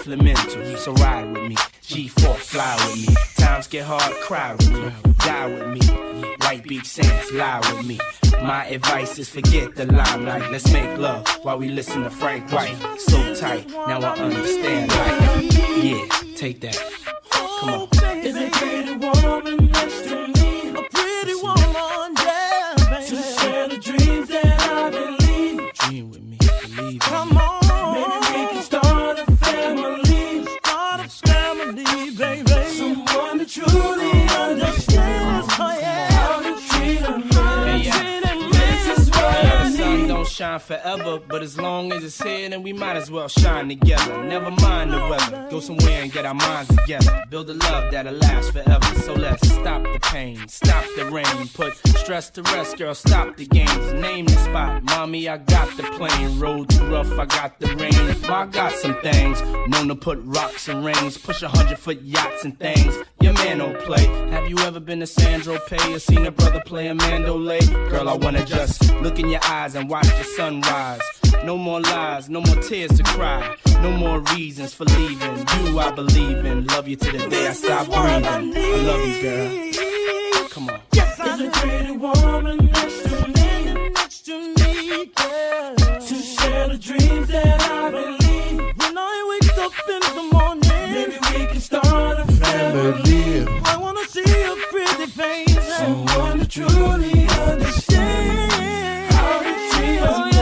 [0.03, 1.55] So ride with me.
[1.55, 3.15] G4, fly with me.
[3.37, 4.91] Times get hard, cry with me.
[5.19, 5.87] Die with me.
[6.41, 7.99] White Beach Saints, lie with me.
[8.41, 10.51] My advice is forget the limelight.
[10.51, 12.75] Let's make love while we listen to Frank White.
[12.99, 15.53] So tight, now I understand Right?
[15.81, 17.02] Yeah, take that.
[41.43, 44.23] as long as it's here, then we might as well shine together.
[44.23, 47.23] Never mind the weather, go somewhere and get our minds together.
[47.29, 48.85] Build a love that'll last forever.
[49.01, 52.95] So let's stop the pain, stop the rain, put stress to rest, girl.
[52.95, 54.83] Stop the games, name the spot.
[54.83, 58.21] Mommy, I got the plane, road too rough, I got the range.
[58.23, 62.01] Well, I got some things, known to put rocks and rings, push a hundred foot
[62.01, 62.95] yachts and things.
[63.19, 64.05] Your man don't play.
[64.31, 67.59] Have you ever been to Saint-Tropez or seen a brother play a mandolay?
[67.89, 71.01] Girl, I wanna just look in your eyes and watch the sunrise.
[71.43, 73.57] No more lies, no more tears to cry.
[73.81, 75.37] No more reasons for leaving.
[75.65, 76.65] You, I believe in.
[76.67, 78.25] Love you to the day I stop breathing.
[78.25, 80.47] I, I, love you, girl.
[80.49, 80.79] Come on.
[80.93, 85.75] Yes, I There's a pretty woman next to me, next to me, girl.
[85.75, 88.59] To share the dreams that I believe.
[88.77, 93.43] When I wake up in the morning, maybe we can start a family.
[93.43, 93.61] family.
[93.65, 100.32] I wanna see a pretty face, someone to truly understand how to treat us.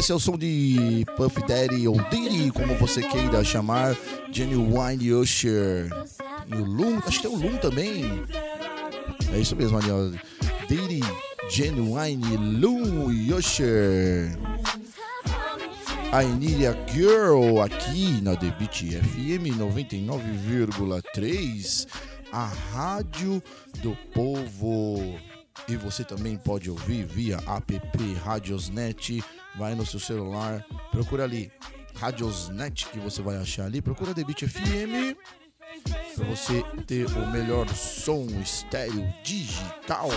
[0.00, 3.94] Esse é o som de Puff Daddy ou Diddy, como você queira chamar,
[4.32, 5.90] Genuine Usher.
[6.46, 8.24] E o Loom, acho que tem o Loom também.
[9.32, 9.80] É isso mesmo, ó.
[10.66, 11.02] Diddy,
[11.50, 14.34] Genuine, Loom Usher.
[16.12, 21.86] I Need a Girl aqui na Beat FM 99,3,
[22.32, 23.42] a rádio
[23.82, 25.20] do povo.
[25.68, 29.22] E você também pode ouvir via app Radiosnet.
[29.56, 31.50] Vai no seu celular, procura ali
[31.94, 33.82] Radiosnet que você vai achar ali.
[33.82, 35.16] Procura The Beat FM
[36.14, 40.08] para você ter o melhor som estéreo digital.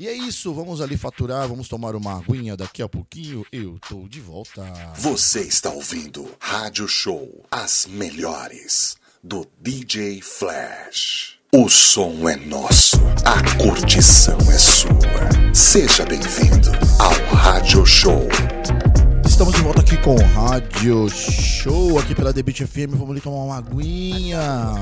[0.00, 3.46] E é isso, vamos ali faturar, vamos tomar uma aguinha daqui a pouquinho.
[3.52, 4.62] Eu tô de volta.
[4.96, 11.38] Você está ouvindo Rádio Show, as melhores do DJ Flash.
[11.50, 15.54] O som é nosso, a curtição é sua.
[15.54, 18.28] Seja bem-vindo ao Rádio Show.
[19.24, 22.90] Estamos de volta aqui com o Rádio Show, aqui pela The Beat FM.
[22.90, 24.74] Vamos ali tomar uma aguinha.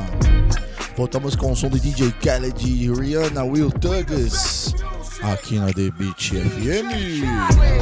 [0.96, 4.74] Voltamos com o som do DJ Khaled, Rihanna, Will Tuggers,
[5.22, 6.90] aqui na The Beat FM.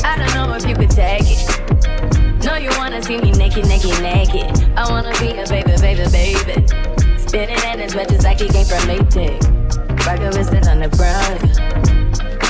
[0.05, 2.30] I don't know if you could take it.
[2.45, 4.51] No, you wanna see me naked, naked, naked.
[4.77, 6.67] I wanna be a baby, baby, baby.
[7.19, 9.41] Spinning in his red like he came from Maytag.
[10.07, 11.41] Rocket with it on the ground.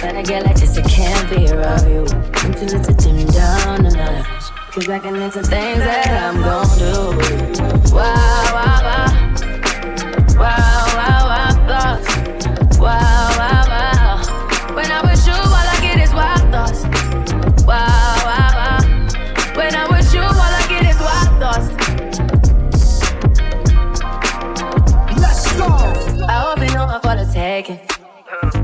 [0.01, 2.07] But I get like this, it can't be around you.
[2.43, 4.51] I'm too dim down a notch.
[4.73, 7.95] Cause I can into things that I'm gon' do.
[7.95, 8.05] Wow,
[8.55, 8.81] wow.
[8.83, 9.10] Wow,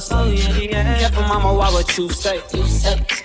[0.00, 0.08] the doors.
[0.12, 0.98] Oh, yeah, yeah.
[0.98, 2.40] Careful, mama, why what you say?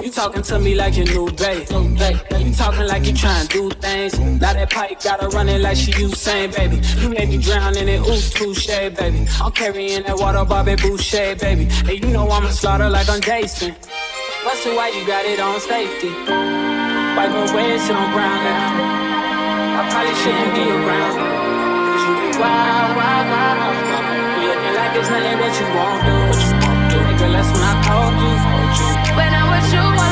[0.04, 1.68] You talking to me like your new babe.
[1.70, 4.20] You talking like you trying to do things.
[4.20, 6.82] Now that pipe got her running like she Usain, baby.
[7.02, 9.28] You made me drown in it, ooh, touche, baby.
[9.40, 11.68] I'm carrying that water, Bobby Boucher, baby.
[11.88, 13.76] And you know I'm a slaughter like I'm Jason.
[14.44, 16.10] Busted white, you got it on safety.
[17.16, 19.80] Wipe away, sit on ground now.
[19.80, 21.18] I probably shouldn't be around.
[21.92, 23.52] Cause you be wild, wild, wild.
[24.42, 26.51] You looking like it's nothing that you won't do.
[27.42, 29.16] That's when I told you.
[29.18, 30.11] When I'm with you,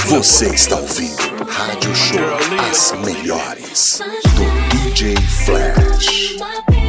[0.00, 2.18] Você está ouvindo Rádio Show,
[2.70, 4.00] as melhores
[4.34, 6.81] do DJ Flash.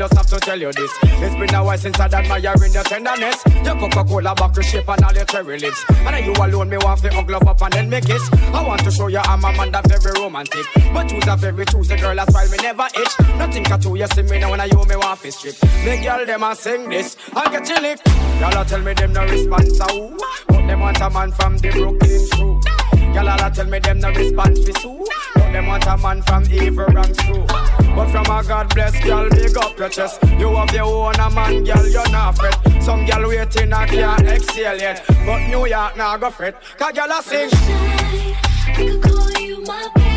[0.00, 0.90] Just have to tell you this.
[1.02, 3.36] It's been a while since I'd admiring your tenderness.
[3.62, 5.84] Your Coca-Cola bottle shape and all your cherry lips.
[5.90, 8.26] And then you alone, me want to hug love up and then make kiss.
[8.32, 10.64] I want to show you I'm a man that very romantic.
[10.94, 13.28] But you's a very choosy girl, that's why me never itch.
[13.36, 15.62] Nothing can do you see me now when I you me want to strip.
[15.84, 17.18] Me girl, them a sing this.
[17.36, 18.00] I get you lick.
[18.40, 20.16] Y'all tell me them no response, who?
[20.48, 22.79] But them want a man from the Brooklyn crew.
[23.14, 25.06] Y'all all tell me them no response, for Sue.
[25.34, 27.44] But them want a man from evil ranks too.
[27.46, 30.22] But from a God bless girl, big up your chest.
[30.38, 32.56] You have your own a man, girl, you're not fret.
[32.82, 35.04] Some girl waiting, I can't exhale yet.
[35.26, 36.62] But New York, now go fret.
[36.78, 37.50] Cause girl, I sing.
[37.52, 40.09] I could call you my baby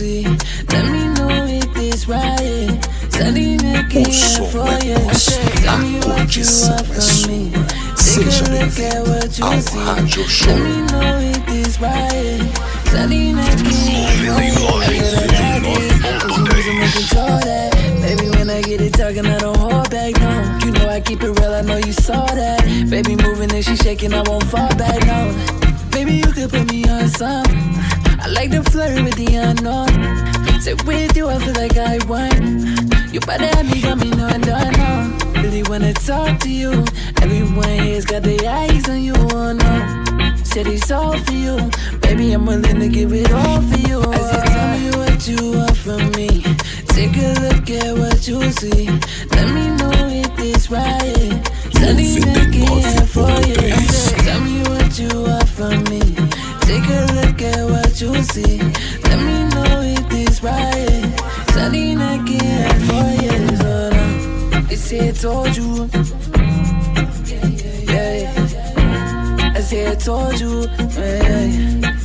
[0.00, 0.24] see.
[0.72, 2.72] Let me know if this right.
[3.12, 4.08] Standing again
[4.48, 4.96] for you.
[5.60, 7.52] Tell me what you want from me.
[8.00, 9.76] Take a look at what you see.
[9.76, 12.40] Let me know if this right.
[12.88, 15.04] Standing again for you.
[15.52, 17.70] I can control that.
[18.00, 20.30] Baby, when I get it talking, I don't hold back, no.
[20.64, 22.64] You know I keep it real, I know you saw that.
[22.88, 25.20] Baby moving and she shaking, I won't fall back, no.
[25.92, 27.99] Maybe you could put me on some.
[28.22, 30.60] I like to flirt with the unknown.
[30.60, 33.10] Say with you, I feel like I won.
[33.12, 35.42] You better have me, got me knowing, don't know.
[35.42, 36.84] Really wanna talk to you.
[37.22, 40.34] Everyone here's got their eyes on you, oh no.
[40.44, 41.70] Said it's all for you.
[42.02, 44.02] Baby, I'm willing to give it all for you.
[44.12, 46.42] As you tell me what you want from me.
[46.88, 48.86] Take a look at what you see.
[49.30, 51.40] Let me know if this right.
[51.72, 53.56] Standing again for you.
[53.56, 56.19] I said, Tell me what you want from me.
[57.42, 58.58] At what you see.
[59.04, 61.02] Let me know if this right.
[61.48, 63.10] Standing again for.
[63.56, 65.88] So, uh, they say I told you.
[67.88, 69.52] Yeah, yeah.
[69.56, 70.66] I say I told you.
[70.68, 71.96] Yeah, yeah.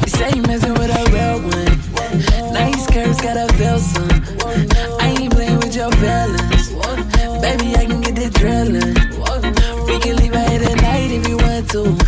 [0.00, 2.52] You say you messing with a real one.
[2.52, 4.10] Nice curves, gotta feel some.
[4.98, 6.70] I ain't playing with your feelings.
[7.40, 8.94] Baby, I can get the drilling.
[9.86, 12.01] We can leave out here tonight if you want to.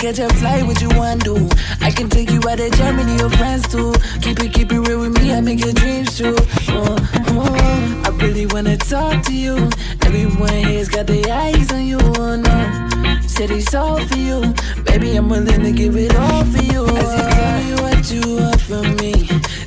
[0.00, 1.34] Catch a flight, what you want to.
[1.34, 1.48] Do?
[1.82, 3.92] I can take you out to Germany, your friends too.
[4.22, 6.36] Keep it, keep it real with me, I make your dreams true.
[6.70, 6.96] Oh,
[7.28, 9.68] oh, I really wanna talk to you.
[10.00, 13.20] Everyone here's got their eyes on you, oh no.
[13.26, 14.54] Said it's all for you.
[14.84, 16.86] Baby, I'm willing to give it all for you.
[16.86, 19.12] As you tell me what you want from me.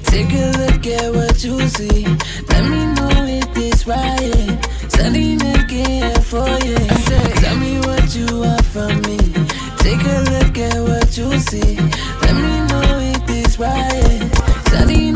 [0.05, 2.07] Take a look at what you see.
[2.49, 4.65] Let me know if this right.
[4.89, 6.75] Standing again for you.
[6.75, 9.62] I tell me what you want from me.
[9.83, 11.75] Take a look at what you see.
[12.21, 14.31] Let me know if this right.
[14.67, 15.12] Standing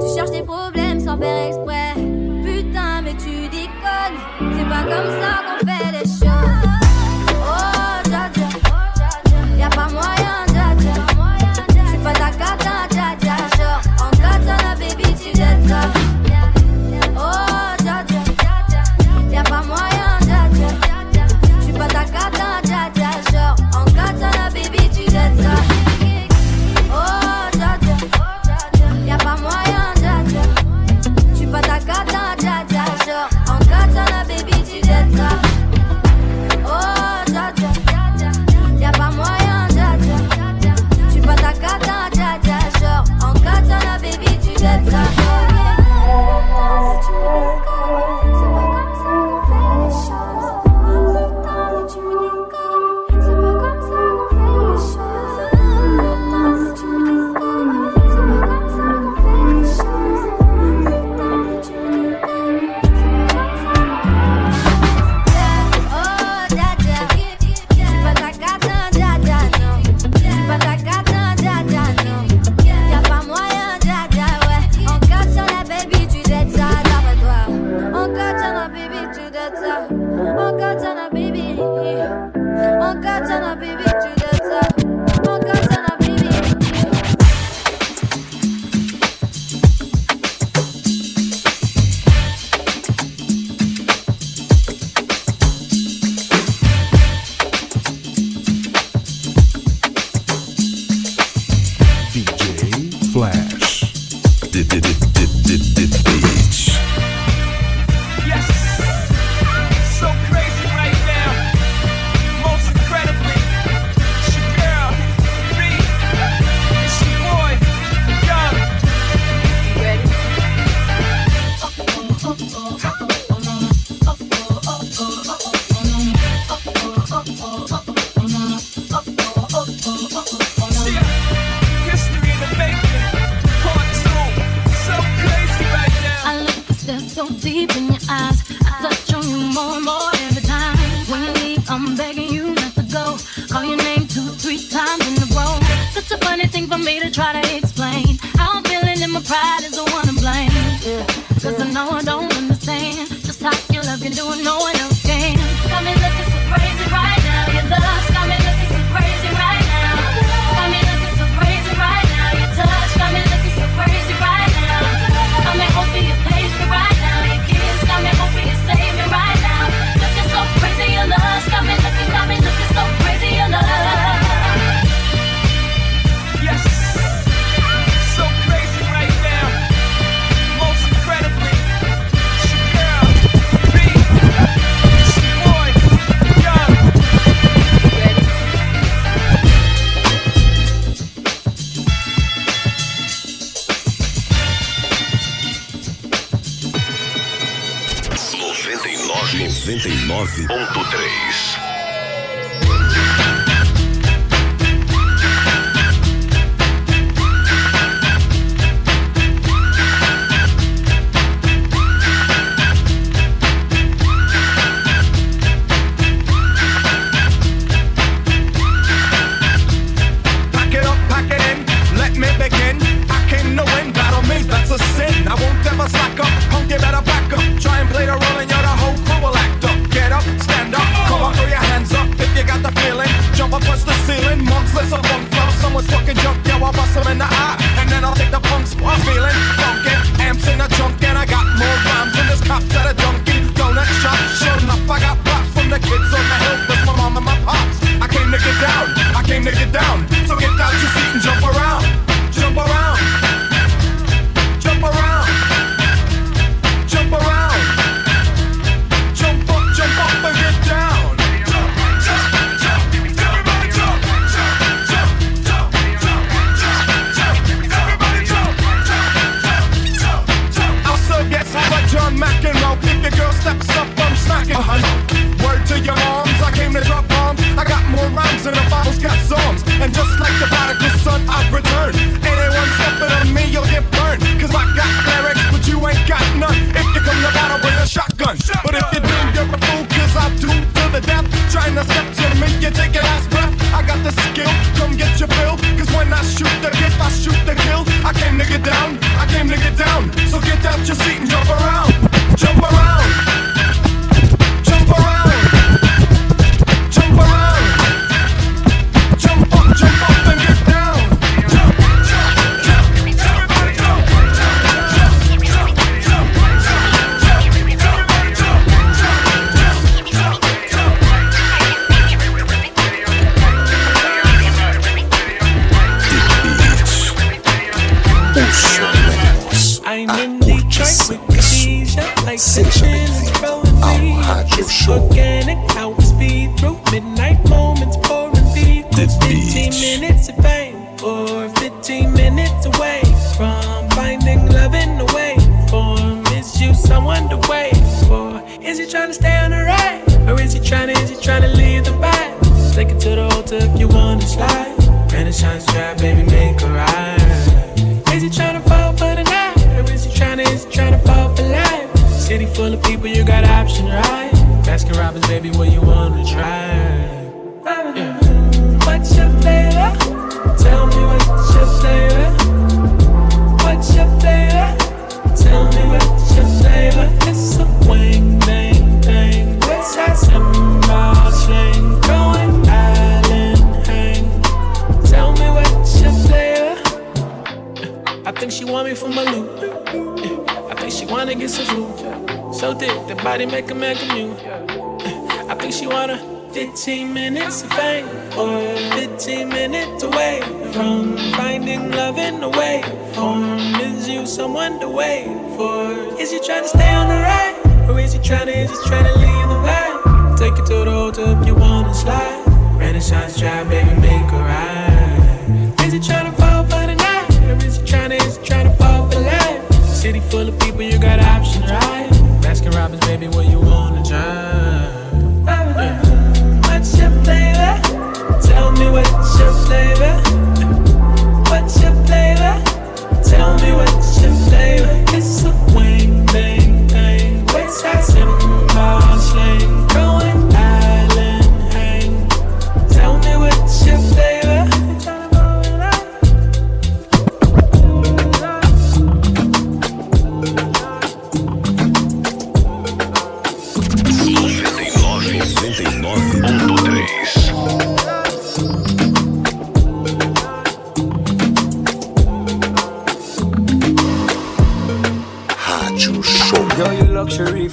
[0.00, 1.94] Tu cherches des problèmes sans faire exprès.
[2.44, 4.18] Putain, mais tu déconnes.
[4.56, 6.13] C'est pas comme ça qu'on fait les choses.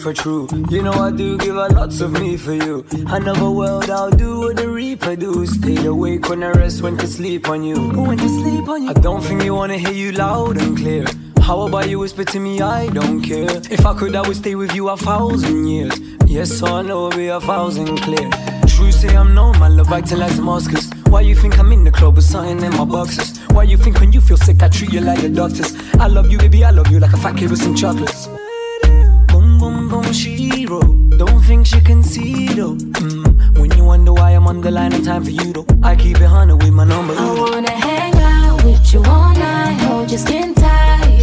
[0.02, 0.48] For true.
[0.70, 2.86] You know I do give a lots of me for you.
[3.08, 5.46] Another world I'll do what the reaper do.
[5.46, 7.76] Stay awake when I rest, when to sleep on you.
[7.92, 8.90] When to sleep on you.
[8.90, 11.06] I don't think you wanna hear you loud and clear.
[11.42, 12.62] How about you whisper to me?
[12.62, 13.50] I don't care.
[13.70, 16.00] If I could, I would stay with you a thousand years.
[16.26, 18.30] Yes, know it'll be a thousand clear.
[18.68, 20.90] True say I'm known, my love acting like Damascus.
[21.10, 23.38] Why you think I'm in the club with something in my boxes?
[23.52, 25.76] Why you think when you feel sick I treat you like the doctors?
[26.00, 28.28] I love you, baby, I love you like a fat kid with some chocolates.
[30.72, 31.18] Wrote.
[31.18, 32.76] Don't think she can see though.
[32.76, 33.60] Mm.
[33.60, 36.22] When you wonder why I'm on the line in time for you though, I keep
[36.22, 37.14] it hundred with my number.
[37.14, 41.20] I wanna hang out with you all night, hold your skin tight.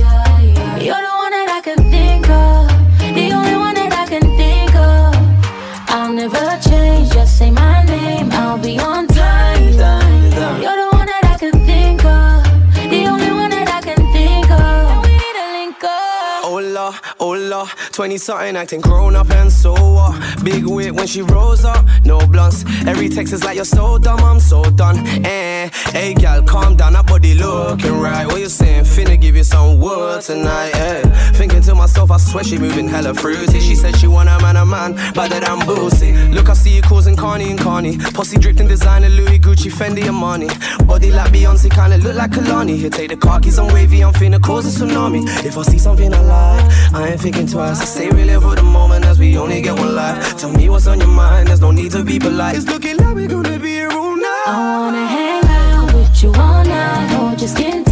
[0.84, 2.68] You're the one that I can think of,
[3.16, 5.14] the only one that I can think of.
[5.88, 9.07] I'll never change, just say my name, I'll be on
[17.48, 20.44] hola, 20 something acting grown up and so what?
[20.44, 22.64] Big wit when she rose up, no blunts.
[22.86, 24.98] Every text is like you're so dumb, I'm so done.
[25.24, 28.26] Eh, hey gal, calm down, that body looking right.
[28.26, 28.84] What you saying?
[28.84, 31.02] Finna give you some wood tonight, eh?
[31.32, 33.60] Thinking to myself, I swear she moving hella fruity.
[33.60, 36.12] She said she want a man, a man, better than boozy.
[36.28, 37.98] Look, I see you causing Carney and Carney.
[37.98, 40.48] Posse dripped in designer, Louis, Gucci, Fendi, and money.
[40.86, 42.76] Body like Beyonce, kinda look like Kehlani.
[42.76, 45.22] Here, take the car keys, I'm wavy, I'm finna cause a tsunami.
[45.44, 47.80] If I see something I like, I ain't thinking twice.
[47.80, 50.36] I say we live for the moment as we only get one life.
[50.36, 52.56] Tell me what's on your mind, there's no need to be polite.
[52.56, 54.44] It's looking like we're gonna be here all night.
[54.46, 57.87] I wanna hang out with you all night, hold your skin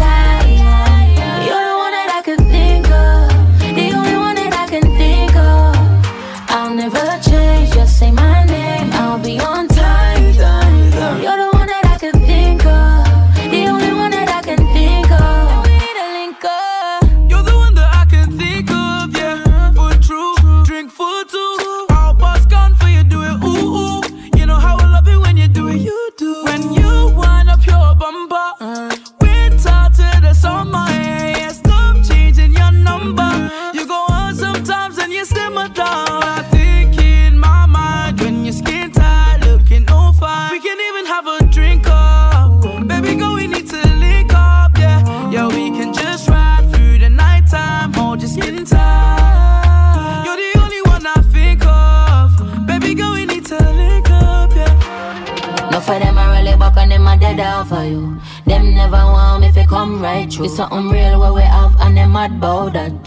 [60.06, 60.46] right through.
[60.46, 63.02] It's something real what we have and them mad bout that.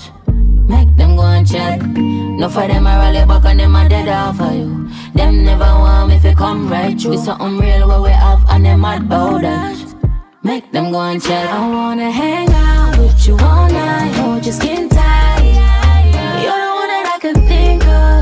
[0.74, 1.80] Make them go and chat.
[2.40, 4.70] No for them I really back and them a dead for you.
[5.18, 7.14] Them never want me fi come right through.
[7.14, 9.78] It's something real what we have and them mad bout that.
[10.44, 11.48] Make them go and chat.
[11.50, 15.44] I wanna hang out with you all night, hold your skin tight.
[16.44, 18.20] You're the one that I can think of,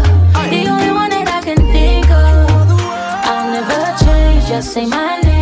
[0.54, 2.46] the only one that I can think of.
[3.32, 5.38] I'll never change, just say my name.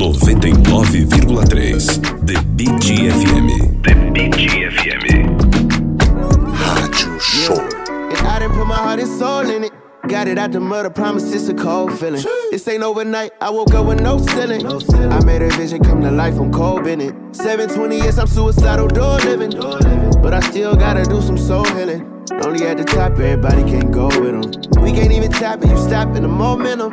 [0.00, 3.82] 99,3 The Beat FM.
[3.82, 5.36] The Beat FM.
[6.56, 7.60] Rádio Show.
[7.60, 9.72] And I didn't put my heart and soul in it.
[10.08, 12.24] Got it out the mud, I promise it's a cold feeling.
[12.50, 14.64] This ain't overnight, I woke up with no ceiling.
[14.66, 17.14] I made a vision come to life, I'm cold in it.
[17.36, 19.50] 720 years, I'm suicidal, door living.
[20.22, 22.19] But I still gotta do some soul healing.
[22.32, 24.82] Only at the top, everybody can't go with them.
[24.82, 26.92] We can't even tap it, you stop in the momentum.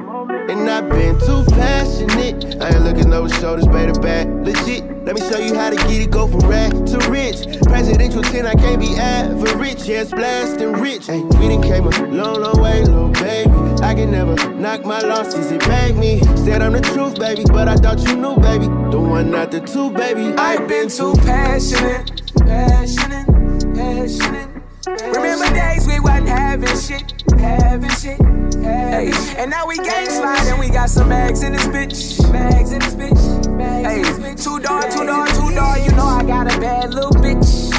[0.49, 2.61] And I've been too passionate.
[2.61, 4.27] I ain't looking over shoulders, baby, back.
[4.27, 7.45] Legit, let me show you how to get it, go from rag to rich.
[7.63, 9.83] Presidential 10, I can't be average.
[9.87, 11.05] Yes, blasting rich.
[11.05, 13.51] Hey, we done came a long, long way, little baby.
[13.83, 16.19] I can never knock my losses, it bag me.
[16.35, 18.65] Said I'm the truth, baby, but I thought you knew, baby.
[18.65, 20.33] The one, not the two, baby.
[20.35, 23.27] I've been too passionate, passionate,
[23.75, 24.56] passionate.
[25.03, 29.37] Remember days we wasn't having shit, having shit, shit.
[29.37, 32.79] And now we gang slide and we got some bags in this bitch, bags in
[32.79, 34.43] this bitch, bags in this bitch.
[34.43, 35.77] Two door, two door, two door.
[35.77, 37.76] You know I got a bad little bitch.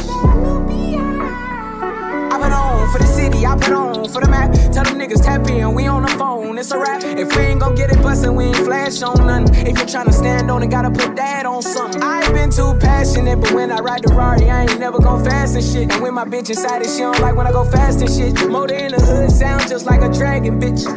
[2.49, 4.51] Put on for the city, I put on for the map.
[4.73, 7.03] Tell them niggas tap in, we on the phone, it's a rap.
[7.05, 9.67] If we ain't gon' get it bustin', we ain't flash on nothing.
[9.67, 12.03] If you're tryna stand on it, gotta put that on something.
[12.03, 15.23] I ain't been too passionate, but when I ride the Rari, I ain't never gon'
[15.23, 15.93] fast and shit.
[15.93, 18.33] And when my bitch inside it, she don't like when I go fast and shit.
[18.49, 20.89] Motor in the hood sound just like a dragon, bitch.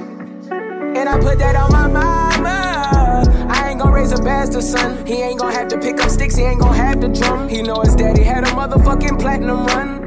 [0.95, 3.27] And I put that on my mama.
[3.49, 5.05] I ain't gon' raise a bastard son.
[5.05, 7.49] He ain't gon' have to pick up sticks, he ain't gon' have the drum.
[7.49, 10.00] He know his daddy had a motherfucking platinum run.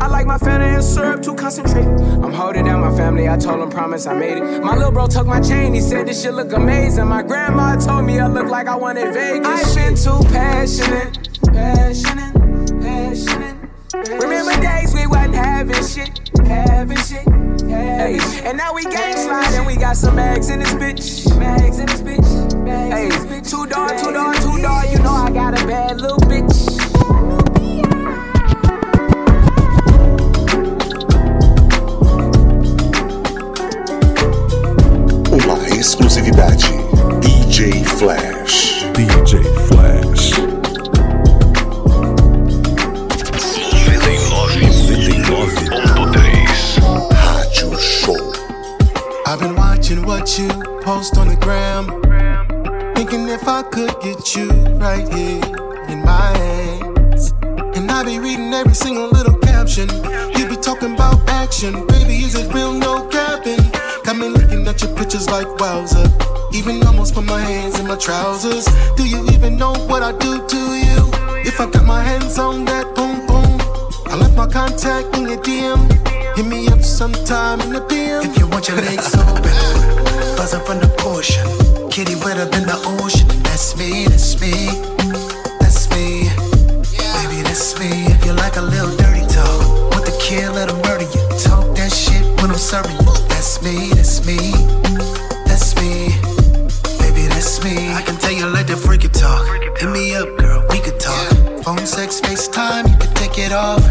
[0.00, 1.86] I like my Fanta and syrup to concentrate.
[1.86, 4.62] I'm holding down my family, I told him promise I made it.
[4.62, 7.06] My little bro took my chain, he said this shit look amazing.
[7.06, 9.46] My grandma told me I look like I wanted Vegas.
[9.46, 12.34] I've been too passionate, passionate,
[12.80, 13.56] passionate.
[13.94, 17.24] Remember days we wasn't having shit, having shit,
[17.68, 18.44] having shit.
[18.44, 21.86] And now we gang slide and we got some bags in this bitch, bags in
[21.86, 23.50] this bitch, bags in this bitch.
[23.50, 24.84] Two door, two door, two door.
[24.90, 26.75] You know I got a bad little bitch.
[35.86, 36.66] Exclusividade.
[37.20, 38.82] DJ Flash.
[38.92, 40.32] DJ Flash.
[44.72, 46.46] 99,3
[47.22, 48.32] Rádio Show.
[49.26, 50.48] I've been watching what you
[50.82, 51.86] post on the gram.
[52.96, 54.50] Thinking if I could get you
[54.82, 55.40] right here
[55.88, 57.32] in my hands.
[57.76, 59.88] And I be reading every single little caption.
[60.36, 61.86] You be talking about action.
[61.86, 62.72] Baby, is it real?
[62.72, 63.85] No capping.
[64.06, 66.06] Got me looking at your pictures like wowza.
[66.54, 68.64] Even almost put my hands in my trousers.
[68.96, 71.10] Do you even know what I do to you?
[71.42, 73.58] If I got my hands on that boom boom.
[74.06, 75.90] I left my contact in your DM.
[76.36, 78.22] Hit me up sometime in the PM.
[78.22, 79.42] If you want your legs open,
[80.38, 81.42] buzzing from the portion.
[81.90, 83.26] Kitty wetter than the ocean.
[83.42, 84.70] That's me, that's me,
[85.58, 86.30] that's me.
[86.94, 88.06] Baby, that's me.
[88.14, 91.22] If you like a little dirty talk, want the kill, let 'em murder you.
[91.42, 93.05] Talk that shit when I'm serving you.
[93.66, 94.52] That's me, that's me,
[95.44, 96.06] that's me.
[97.00, 97.92] Baby, that's me.
[97.94, 99.44] I can tell you like the freaky talk.
[99.76, 101.64] Hit me up, girl, we could talk.
[101.64, 103.82] Phone sex, FaceTime, you can take it off.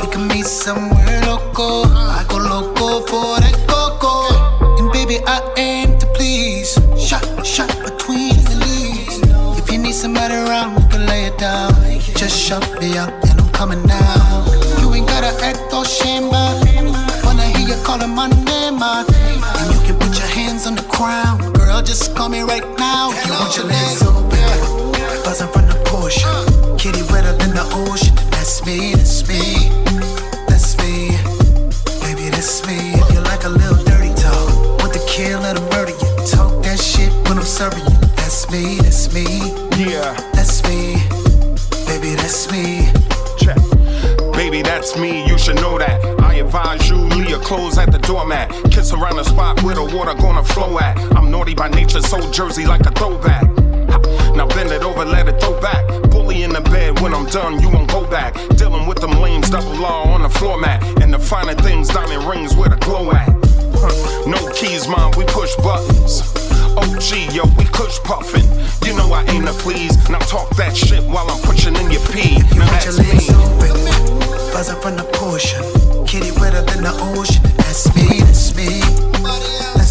[0.00, 1.86] We can meet somewhere local.
[1.86, 4.78] I go local for that coco.
[4.78, 6.78] And baby, I aim to please.
[6.96, 9.18] Shot, shot between the leaves.
[9.58, 11.74] If you need somebody around, you can lay it down.
[12.14, 14.25] Just shut me up and I'm coming now.
[21.98, 23.10] Just call me right now.
[23.10, 24.28] If you want your legs open.
[25.24, 26.28] Buzzing from the Porsche.
[26.78, 28.14] Kitty wetter than the ocean.
[28.30, 29.70] That's me, that's me.
[30.46, 31.16] That's me.
[32.04, 32.92] Baby, that's me.
[33.00, 36.10] If you like a little dirty talk, want the kill, let 'em murder you.
[36.26, 37.98] Talk that shit when I'm serving you.
[38.16, 39.26] That's me, that's me.
[39.78, 40.12] Yeah.
[40.34, 41.00] That's me.
[41.88, 42.92] Baby, that's me.
[43.38, 43.58] Check.
[44.34, 45.96] Baby, that's me, you should know that.
[46.20, 48.52] I advise you, leave your clothes at the doormat.
[48.70, 50.94] Kiss around the spot where the water gonna flow at.
[51.46, 53.44] I'm naughty by nature, so Jersey like a throwback.
[53.88, 55.86] Ha, Now bend it over, let it throw back.
[56.10, 58.34] Bully in the bed, when I'm done, you won't go back.
[58.56, 60.82] Dealing with them lanes, double law on the floor mat.
[61.00, 63.28] And the finer things, diamond rings where the glow at.
[63.78, 66.22] Huh, No keys, mom, we push buttons.
[66.74, 68.42] Oh, OG, yo, we kush puffin'.
[68.84, 69.94] You know I aim to please.
[70.10, 72.38] Now talk that shit while I'm pushing in your pee.
[72.58, 73.36] Now Put your that's legs me.
[73.38, 73.70] open.
[74.50, 75.62] Buzzing from the portion.
[76.10, 77.42] Kitty wetter than the ocean.
[77.62, 78.80] That's me, that's me.
[79.78, 79.85] That's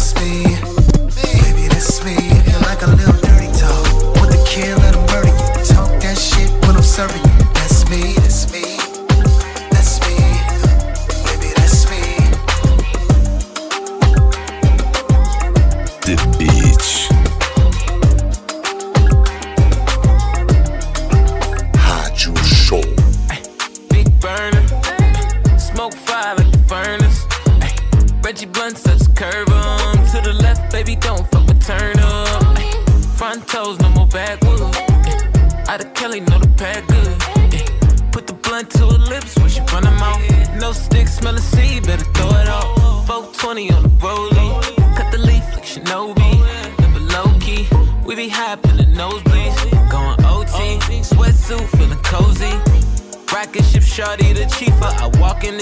[6.96, 7.25] shit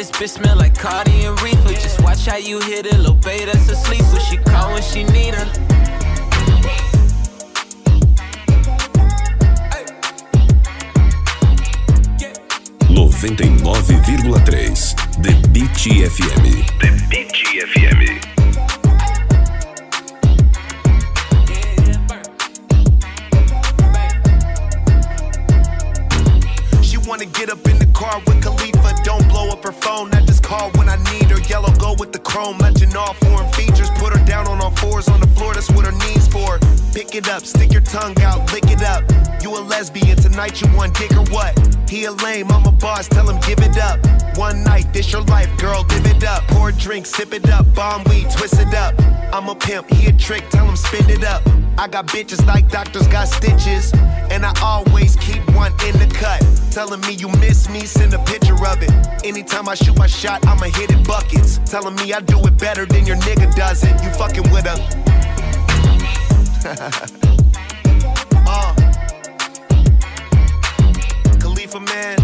[0.04, 1.68] this bitch smell like Cardi and Reefer.
[1.74, 4.02] Just watch how you hit it, little babe that's asleep.
[4.12, 5.64] But she call when she need her.
[13.24, 16.34] 99,3 The Beat FM.
[16.42, 16.73] The Beat
[42.04, 43.08] a lame, I'm a boss.
[43.08, 43.98] Tell him give it up.
[44.36, 45.84] One night, this your life, girl.
[45.88, 46.42] Live it up.
[46.48, 47.72] Pour a drink, sip it up.
[47.74, 48.94] Bomb weed, twist it up.
[49.32, 50.48] I'm a pimp, he a trick.
[50.50, 51.42] Tell him spend it up.
[51.78, 53.92] I got bitches like doctors got stitches,
[54.30, 56.40] and I always keep one in the cut.
[56.70, 58.92] Telling me you miss me, send a picture of it.
[59.24, 61.58] Anytime I shoot my shot, I'ma hit it buckets.
[61.64, 64.02] Telling me I do it better than your nigga does it.
[64.02, 64.78] You fucking with her.
[71.74, 72.18] Khalifa man.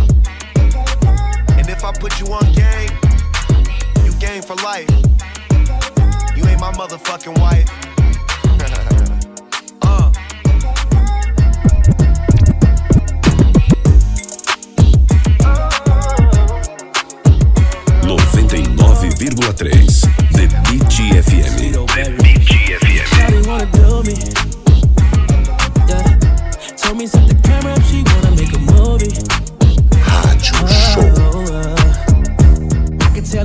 [1.59, 2.91] And if I put you on game,
[4.05, 4.89] you game for life.
[6.37, 7.69] You ain't my motherfucking wife.
[9.83, 10.13] uh.
[18.07, 19.37] 99,3
[20.33, 20.85] The Beat
[21.25, 21.73] FM.
[21.89, 22.51] The Beat FM.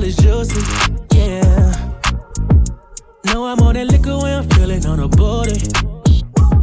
[0.06, 1.18] I can tell it's juicy.
[1.18, 1.72] Yeah.
[3.24, 5.60] Know I'm on that liquor when I'm feeling on a body,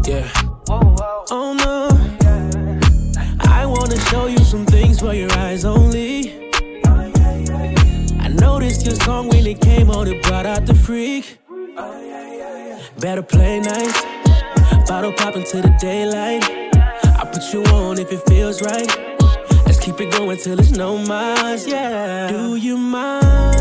[0.06, 0.30] Yeah.
[0.70, 1.90] Oh no.
[3.41, 6.52] I wanna show you some things for your eyes only.
[8.22, 11.40] I noticed your song when it came on, it brought out the freak.
[12.99, 14.02] Better play nice.
[14.88, 16.44] Bottle pop into the daylight.
[17.20, 19.12] I put you on if it feels right.
[19.84, 22.31] Keep it going till it's no más, yeah.
[22.31, 23.53] Do you mind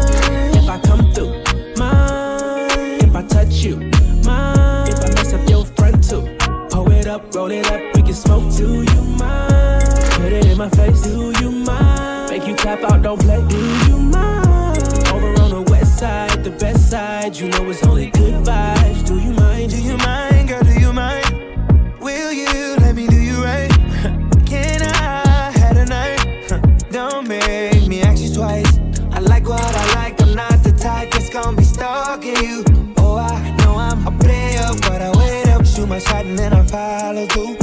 [0.54, 1.32] if I come through?
[1.76, 3.78] Mind if I touch you?
[4.24, 6.22] Mind if I mess up your front too?
[6.70, 8.54] Pull it up, roll it up, we can smoke.
[8.56, 9.82] Do you mind?
[10.12, 11.02] Put it in my face.
[11.02, 12.30] Do you mind?
[12.30, 13.44] Make you tap out, don't play.
[13.48, 13.56] Do
[13.88, 14.78] you mind?
[15.08, 17.36] Over on the west side, the best side.
[17.36, 19.04] You know it's only good vibes.
[19.04, 19.70] Do you mind?
[19.70, 20.31] Do you mind,
[36.02, 37.56] shot, and then I follow through.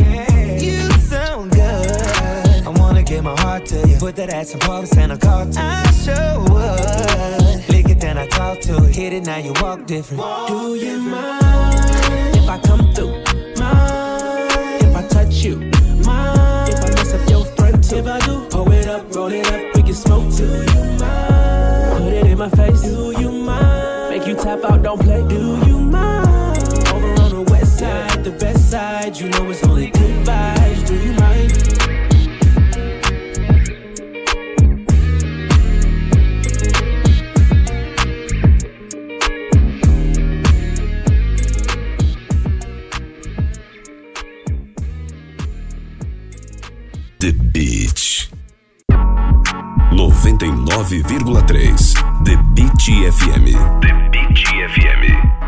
[0.60, 2.68] You sound good.
[2.68, 3.98] I wanna give my heart to you.
[3.98, 7.70] Put that ass in pulse and a call to I sure would.
[7.70, 8.96] Lick it, then I talk to it.
[8.96, 10.22] Hit it, now you walk different.
[10.48, 13.14] Do you mind if I come through?
[13.58, 15.58] Mind if I touch you?
[16.06, 17.98] Mind if I mess up your front too?
[17.98, 20.48] If I do, pull it up, roll it up, we can smoke too.
[20.48, 22.04] Do you mind?
[22.04, 22.82] Put it in my face.
[22.84, 24.10] Do you mind?
[24.10, 25.24] Make you tap out, don't play.
[25.28, 26.28] Do you mind?
[26.94, 29.18] Over on the west side, the best side.
[29.18, 30.86] You know it's only good vibes.
[30.88, 31.52] Do you mind?
[47.20, 48.28] The Beat.
[49.92, 51.14] 99,3
[52.24, 53.46] The Beat FM.
[53.82, 55.39] The Beat FM.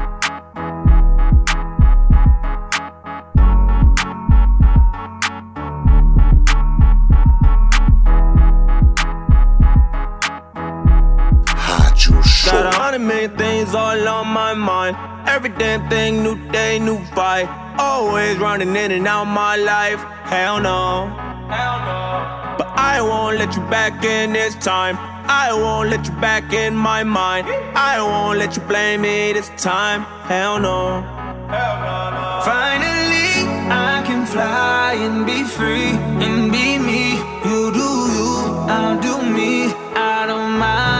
[12.45, 14.97] Got a hundred million things all on my mind.
[15.27, 17.47] Every damn thing, new day, new fight.
[17.77, 20.01] Always running in and out my life.
[20.23, 21.05] Hell no.
[21.53, 22.55] Hell no.
[22.57, 24.97] But I won't let you back in this time.
[25.29, 27.45] I won't let you back in my mind.
[27.75, 30.01] I won't let you blame me this time.
[30.25, 31.01] Hell no.
[31.47, 32.41] Hell no.
[32.43, 33.29] Finally,
[33.69, 35.91] I can fly and be free
[36.25, 37.17] and be me.
[37.45, 38.31] You do you,
[38.75, 39.73] I'll do me.
[39.95, 40.90] I don't mind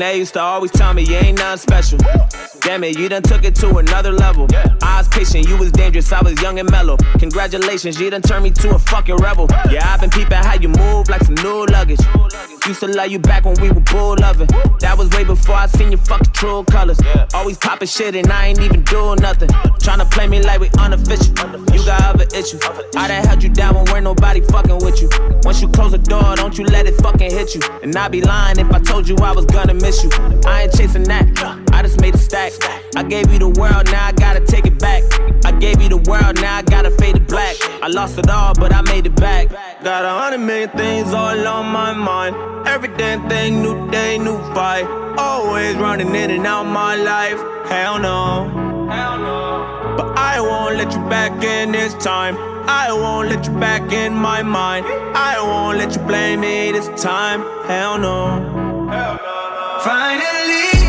[0.00, 1.98] they used to always tell me you ain't nothing special.
[2.60, 4.46] Damn it, you done took it to another level.
[4.82, 6.96] I was patient, you was dangerous, I was young and mellow.
[7.18, 9.48] Congratulations, you done turned me to a fucking rebel.
[9.70, 12.00] Yeah, I've been peeping how you move like some new luggage.
[12.64, 14.46] Used to love you back when we were bull loving.
[14.78, 17.00] That was way before I seen your fucking true colors.
[17.34, 19.48] Always popping shit and I ain't even doing nothing.
[19.82, 21.34] Tryna play me like we unofficial.
[21.74, 22.62] You got other issues.
[22.96, 25.10] I done held you down when we're nobody fucking with you.
[25.42, 27.62] Once you close the door, don't you let it fucking hit you.
[27.82, 30.10] And I'd be lying if I told you I was gonna miss you.
[30.46, 31.26] I ain't chasing that.
[31.72, 32.52] I just made a stack.
[32.94, 35.02] I gave you the world, now I gotta take it back.
[35.44, 37.56] I gave you the world, now I gotta fade it black.
[37.82, 39.48] I lost it all, but I made it back.
[39.82, 42.51] Got a hundred million things all on my mind.
[42.66, 44.86] Every damn thing, new day, new fight.
[45.18, 47.40] Always running in and out my life.
[47.68, 48.48] Hell no.
[48.90, 49.94] Hell no.
[49.96, 52.36] But I won't let you back in this time.
[52.68, 54.86] I won't let you back in my mind.
[55.14, 57.40] I won't let you blame me this time.
[57.66, 58.88] Hell no.
[58.90, 59.80] Hell no.
[59.82, 60.81] Finally,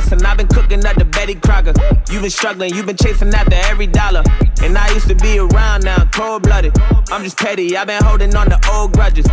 [0.00, 1.74] Hustling, I've been cooking up the Betty Crocker.
[2.10, 4.22] You've been struggling, you've been chasing after every dollar.
[4.62, 6.72] And I used to be around now, cold blooded.
[7.10, 9.26] I'm just petty, I've been holding on to old grudges.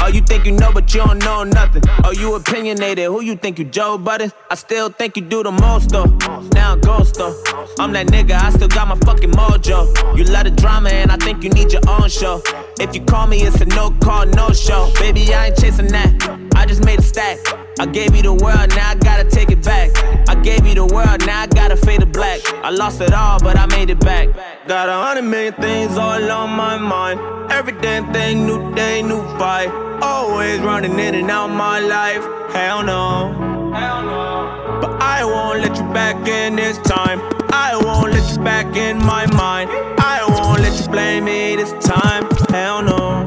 [0.00, 1.82] Oh, you think you know, but you don't know nothing.
[2.04, 4.32] Oh, you opinionated, who you think you Joe Budden?
[4.50, 6.06] I still think you do the most though.
[6.54, 7.36] Now ghost though.
[7.78, 10.16] I'm that nigga, I still got my fucking mojo.
[10.16, 12.40] You love the drama, and I think you need your own show.
[12.80, 14.90] If you call me, it's a no call, no show.
[14.98, 16.47] Baby, I ain't chasing that.
[16.68, 17.38] Just made a stack.
[17.80, 19.90] I gave you the world, now I gotta take it back.
[20.28, 22.40] I gave you the world, now I gotta fade to black.
[22.62, 24.28] I lost it all, but I made it back.
[24.66, 27.20] Got a hundred million things all on my mind.
[27.50, 29.70] Every damn thing, new day, new fight.
[30.02, 32.22] Always running in and out my life.
[32.52, 33.72] Hell no.
[33.74, 34.78] Hell no.
[34.82, 37.20] But I won't let you back in this time.
[37.50, 39.70] I won't let you back in my mind.
[39.98, 42.28] I won't let you blame me this time.
[42.50, 43.26] Hell no.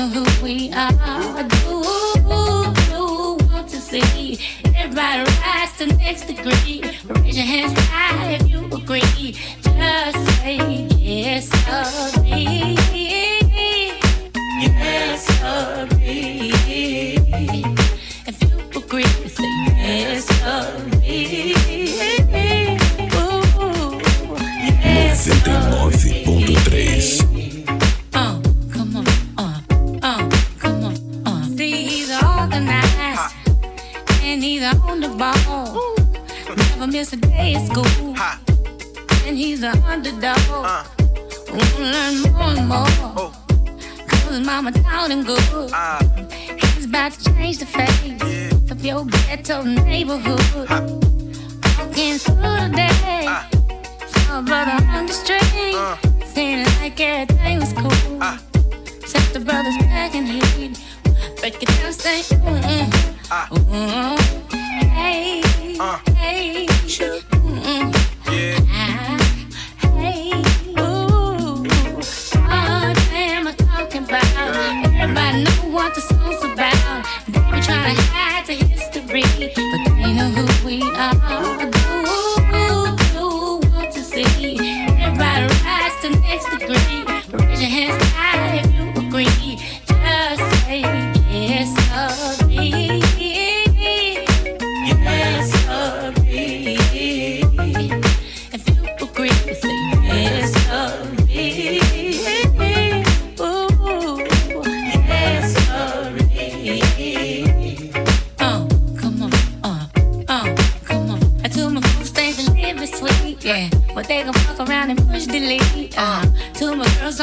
[0.00, 1.42] Know who we are.
[1.48, 1.82] Do,
[2.88, 4.38] do want to see
[4.74, 6.80] everybody rise to the next degree.
[7.22, 9.36] Raise your hands high if you agree.
[9.60, 12.19] Just say yes, sorry.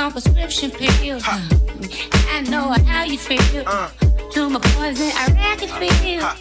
[0.07, 1.21] on prescription pills.
[1.25, 1.39] Huh.
[2.31, 3.63] I know how you feel.
[3.65, 3.89] Uh.
[4.31, 6.23] To my poison, I rack it feel.
[6.23, 6.35] Uh.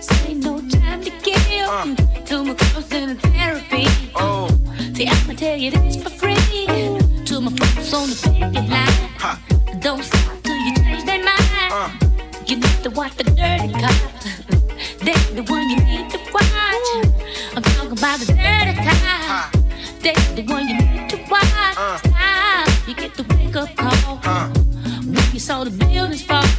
[0.00, 1.68] So ain't no time to kill.
[1.68, 1.94] Uh.
[2.26, 3.86] To my counseling therapy.
[4.14, 4.48] Oh.
[4.94, 6.36] See, I'ma tell you this for free.
[6.68, 6.98] Oh.
[7.26, 9.08] To my folks on the picket line.
[9.18, 9.36] Huh.
[9.80, 11.72] Don't stop till you change their mind.
[11.72, 11.90] Uh.
[12.46, 13.96] You need to watch the dirty cop.
[15.02, 16.88] That's the one you need to watch.
[17.56, 19.52] I'm talking about the dirty cop.
[20.02, 21.76] That's the one you need to watch.
[21.76, 22.11] Uh
[22.92, 24.20] you get the wake up call.
[24.24, 24.48] Uh.
[25.04, 26.51] When you saw the buildings fall.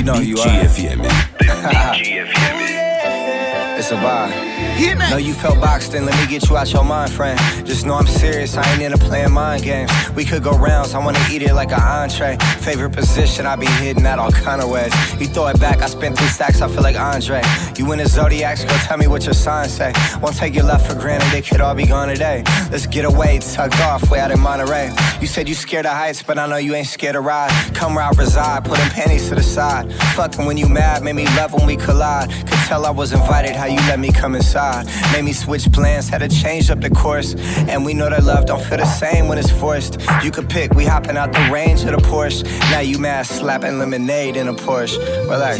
[0.00, 0.64] You know you Beat are.
[0.64, 1.04] FM.
[3.78, 4.59] It's a vibe.
[4.80, 7.38] Know you felt boxed in, let me get you out your mind, friend.
[7.66, 9.90] Just know I'm serious, I ain't into playing mind games.
[10.16, 12.38] We could go rounds, I wanna eat it like an entree.
[12.60, 14.94] Favorite position, I be hitting that all kind of ways.
[15.20, 17.42] You throw it back, I spent three stacks, I feel like Andre.
[17.76, 19.92] You in the Zodiacs, go tell me what your sign say.
[20.22, 22.42] Won't take your love for granted, it could all be gone today.
[22.70, 24.94] Let's get away, tucked off, way out in Monterey.
[25.20, 27.50] You said you scared of heights, but I know you ain't scared to ride.
[27.74, 29.92] Come round, reside, put them panties to the side.
[30.14, 32.30] Fucking when you mad, made me love when we collide.
[32.30, 34.86] Could tell I was invited, how you let me come inside.
[35.12, 37.34] Made me switch plans, had to change up the course.
[37.70, 39.98] And we know that love don't feel the same when it's forced.
[40.22, 42.44] You could pick, we hopping out the range of the Porsche.
[42.70, 44.98] Now you mad, slapping lemonade in a Porsche.
[45.28, 45.58] Relax,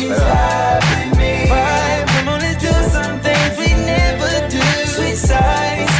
[2.29, 4.63] on, let's do some things we never do.
[4.95, 6.00] Sweet sights,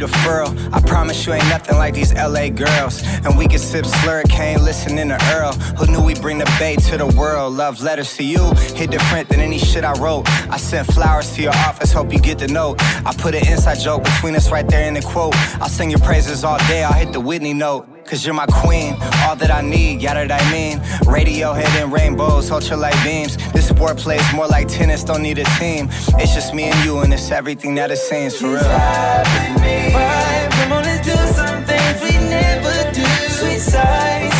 [0.00, 0.48] RIP to Furl.
[0.72, 3.02] I promise you ain't nothing like these LA girls.
[3.24, 5.52] And we can sip slurricane, listening to Earl.
[5.78, 7.54] Who knew we bring the bay to the world?
[7.54, 10.28] Love letters to you hit different than any shit I wrote.
[10.50, 12.76] I sent flowers to your office, hope you get the note.
[12.80, 15.34] I put an inside joke between us right there in the quote.
[15.60, 17.99] I'll sing your praises all day, I'll hit the Whitney note.
[18.10, 20.82] Cause you're my queen, all that I need, yada that I mean.
[21.06, 23.36] Radio hitting rainbows, ultralight beams.
[23.52, 25.88] This sport plays more like tennis, don't need a team.
[26.18, 28.62] It's just me and you, and it's everything that it seems for real.
[28.62, 28.72] Come
[30.72, 33.06] on, let's do some things we never do.
[33.30, 34.39] Sweet sights,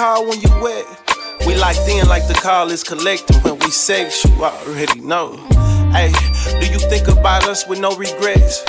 [0.00, 0.86] call when you wet?
[1.46, 5.36] We locked in like the call is collecting when we sex, you already know.
[5.92, 6.10] Hey,
[6.58, 8.64] do you think about us with no regrets?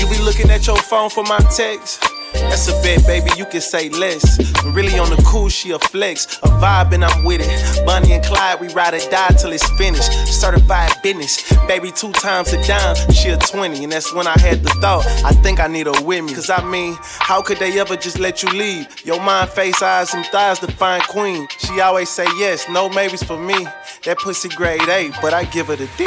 [0.00, 2.02] You be looking at your phone for my text.
[2.48, 4.24] That's a bet, baby, you can say less.
[4.62, 6.38] I'm really on the cool, she a flex.
[6.42, 7.86] A vibe and I'm with it.
[7.86, 10.10] Bonnie and Clyde, we ride or die till it's finished.
[10.28, 11.52] Certified business.
[11.66, 13.84] Baby, two times a dime, she a 20.
[13.84, 16.34] And that's when I had the thought, I think I need her with me.
[16.34, 18.86] Cause I mean, how could they ever just let you leave?
[19.04, 21.48] Your mind, face, eyes, and thighs define queen.
[21.58, 23.66] She always say yes, no maybes for me.
[24.04, 26.06] That pussy grade A, but I give her the D.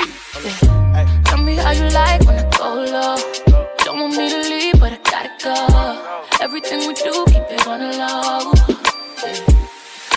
[1.26, 3.18] Tell me how you like when I go low.
[3.80, 4.98] Don't want me to leave, but I
[5.46, 8.52] Everything we do, keep it on the low.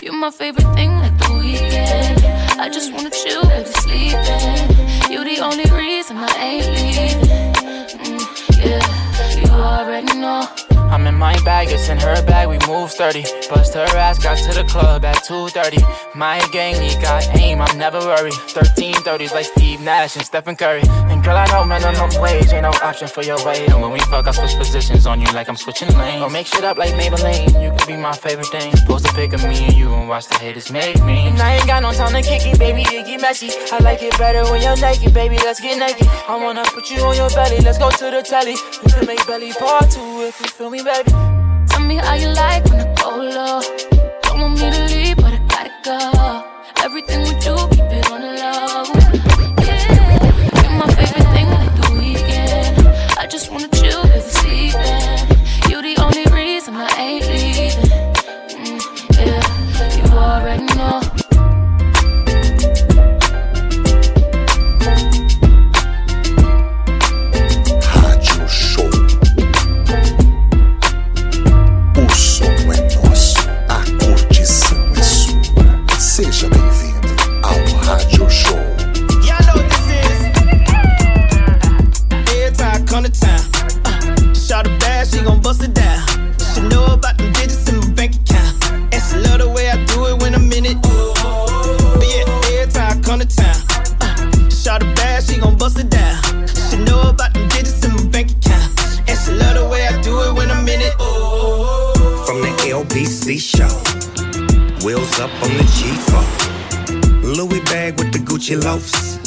[0.01, 2.25] You're my favorite thing, like the weekend.
[2.59, 5.11] I just wanna chill, baby, sleeping.
[5.11, 7.53] You're the only reason I ain't leaving.
[8.05, 10.47] Mm, yeah, you already know.
[10.89, 13.21] I'm in my bag, it's in her bag, we move sturdy.
[13.47, 16.15] Bust her ass, got to the club at 2.30.
[16.15, 18.33] My gang, he got aim, I'm never worried.
[18.33, 20.81] 1330s like Steve Nash and Stephen Curry.
[21.11, 23.69] And girl, I know minimum wage ain't no option for your weight.
[23.69, 26.23] And when we fuck, I switch positions on you like I'm switching lanes.
[26.23, 28.73] Or make shit up like Maybelline, you could be my favorite thing.
[28.87, 31.27] Post a pic of me and you and watch the haters make me.
[31.27, 33.51] And I ain't got no time to kick it, baby, it get messy.
[33.71, 36.07] I like it better when you're naked, baby, let's get naked.
[36.27, 38.55] I wanna put you on your belly, let's go to the telly.
[38.83, 41.11] We can make belly part two if you feel me, baby.
[41.69, 43.61] Tell me how you like when I go low.
[44.23, 46.83] Don't want me to leave, but I gotta go.
[46.83, 49.28] Everything we do, keep it on the low.
[95.39, 96.47] She gon' bust it down.
[96.69, 98.71] She know about them digits in my bank account,
[99.07, 100.93] and she love the way I do it when I'm in it.
[100.99, 101.93] Oh.
[102.27, 103.71] From the LBC show,
[104.85, 107.37] wheels up on the G4.
[107.37, 109.19] Louis bag with the Gucci loafs.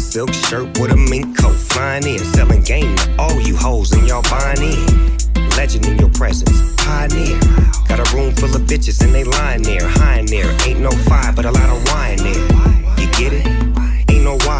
[0.00, 4.06] Silk shirt with a mink coat, flying in, selling game to all you hoes and
[4.08, 5.50] y'all buying in.
[5.56, 7.38] Legend in your presence, pioneer.
[7.88, 10.50] Got a room full of bitches and they lying there, high in there.
[10.66, 12.98] Ain't no fire, but a lot of wine there.
[12.98, 13.81] You get it?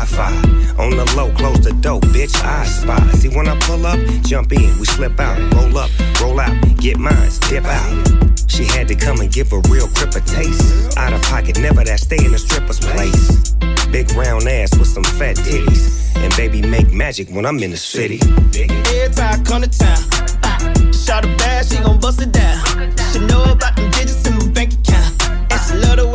[0.02, 0.82] Wi-Fi.
[0.82, 2.34] On the low, close the door, bitch.
[2.42, 2.98] I spy.
[3.12, 6.98] See when I pull up, jump in, we slip out, roll up, roll out, get
[6.98, 7.90] mines, dip out.
[8.48, 10.98] She had to come and give a real crip a taste.
[10.98, 13.52] Out of pocket, never that stay in a stripper's place.
[13.90, 16.16] Big round ass with some fat titties.
[16.16, 18.20] And baby make magic when I'm in the city.
[18.54, 22.64] Every time come to town, shot a bad, she gon' bust it down.
[23.12, 26.11] She know about them digits in my bank account, and she love the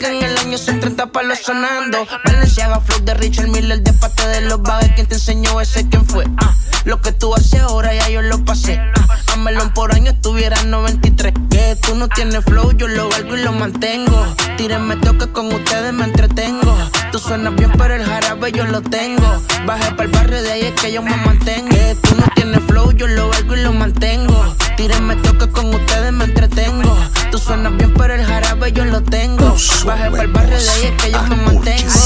[0.00, 2.06] que en el año son 30 palos sonando.
[2.24, 4.92] Valenciaga, flow de Richard Miller, de parte de los bagues.
[4.94, 5.88] ¿Quién te enseñó ese?
[5.88, 6.24] ¿Quién fue?
[6.38, 6.54] Ah,
[6.84, 8.78] lo que tú haces ahora ya yo lo pasé.
[8.78, 11.34] Ah, a melón por año estuviera en 93.
[11.50, 14.26] Que tú no tienes flow, yo lo valgo y lo mantengo.
[14.56, 16.74] Tírenme toque con ustedes, me entretengo.
[17.12, 19.42] Tú suenas bien, pero el jarabe yo lo tengo.
[19.66, 21.68] Bajé para el barrio de ahí es que yo me mantengo.
[21.68, 24.56] Que tú no tienes flow, yo lo valgo y lo mantengo.
[24.80, 26.96] Tírenme toque con ustedes, me entretengo.
[27.30, 29.54] Tú suenas bien, pero el jarabe yo lo tengo.
[29.84, 32.00] Bajé para el barrio de ahí es que yo me mantengo.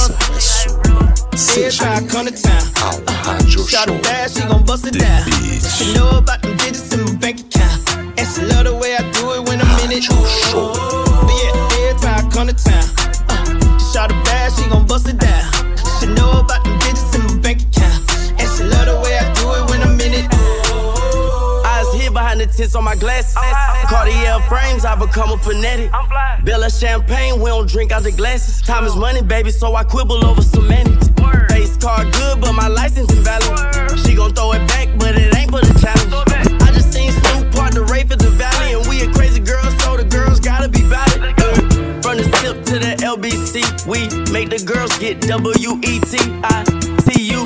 [1.55, 5.23] Every time come to town, shot a bad, she gon' bust it down.
[5.61, 9.09] She know about them digits in my bank account, and she love the way I
[9.13, 10.09] do it when I'm in it.
[10.11, 12.91] But yeah, every time come to town,
[13.29, 14.11] uh, shot
[14.57, 15.34] she gon' bust it down.
[22.57, 23.35] Hid behind the tints on my glasses.
[23.89, 25.91] Cartier frames, I become a fanatic.
[26.45, 28.63] Bella champagne, we don't drink out the glasses.
[28.63, 31.09] Time is money, baby, so I quibble over semantics.
[31.49, 33.99] Face car good, but my license invalid.
[34.01, 36.13] She gon' throw it back, but it ain't for the challenge.
[36.63, 39.77] I just seen Snoop part the rape at the valley, and we a crazy girls,
[39.83, 41.35] so the girls gotta be valid.
[41.39, 41.55] Uh,
[42.03, 46.19] from the tip to the LBC, we make the girls get W E T.
[46.45, 46.65] I
[47.07, 47.45] see you,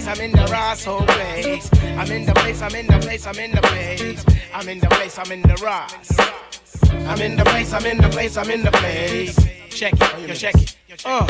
[0.00, 0.18] place.
[0.18, 1.70] I'm in the place, I'm in the Ross whole place.
[1.82, 4.24] I'm in the place, I'm in the place, I'm in the place.
[4.52, 6.18] I'm in the place, I'm in the Ross.
[6.90, 9.36] I'm in the place, I'm in the place, I'm in the place.
[9.70, 10.76] Check it, yo, check it.
[11.04, 11.26] Uh.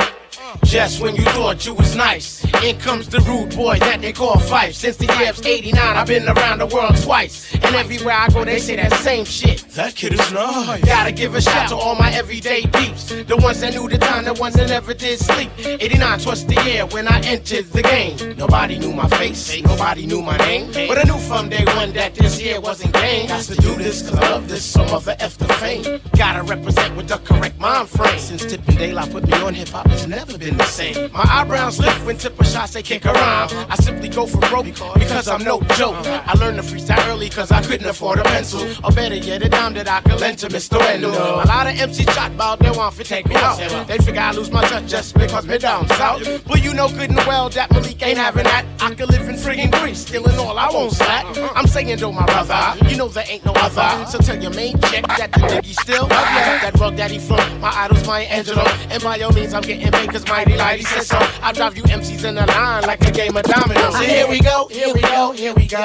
[0.65, 4.37] Just when you thought you was nice, in comes the rude boy that they call
[4.37, 4.75] Phife.
[4.75, 7.56] Since the year of 89, I've been around the world twice.
[7.67, 9.59] And everywhere I go, they say that same shit.
[9.75, 10.85] That kid is nice.
[10.85, 13.07] Gotta give a shout to all my everyday peeps.
[13.07, 15.51] The ones that knew the time, the ones that never did sleep.
[15.59, 18.37] 89 was the year when I entered the game.
[18.37, 20.71] Nobody knew my face, nobody knew my name.
[20.87, 23.27] But I knew from day one that this year wasn't game.
[23.27, 26.01] Got to do this cause I love this, so mother F the fame.
[26.17, 28.19] Gotta represent with the correct mind frame.
[28.21, 31.11] Since Tippin' Daylight put me on hip hop, it's never been the same.
[31.11, 33.53] My eyebrows lift when Tipper shots they kick around.
[33.69, 35.97] I simply go for broke because I'm no joke.
[36.07, 38.63] I learned to freestyle early cause I couldn't afford a pencil.
[38.85, 40.79] Or better yet, a dime that I could lend to Mr.
[40.79, 41.13] Wendell.
[41.13, 43.59] A lot of MCs shot about they want to take me out.
[43.87, 46.45] They figure I lose my touch just because me down south.
[46.47, 48.65] But you know good and well that Malik ain't having that.
[48.81, 51.25] I could live in friggin' Greece, stealing all I won't slack.
[51.55, 54.07] I'm saying though, my brother, you know there ain't no other.
[54.07, 56.59] So tell your main chick that the diggy still love ya.
[56.63, 58.65] That rug daddy flow, my idol's my Angelo.
[58.91, 61.19] And by all means, I'm getting paid cause Mighty Lighty says so.
[61.43, 63.95] I drive you MCs in a line like a game of dominoes.
[63.95, 65.79] So here we go, here we go, here we go.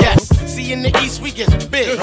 [0.00, 1.98] Yes, see in the East we get big.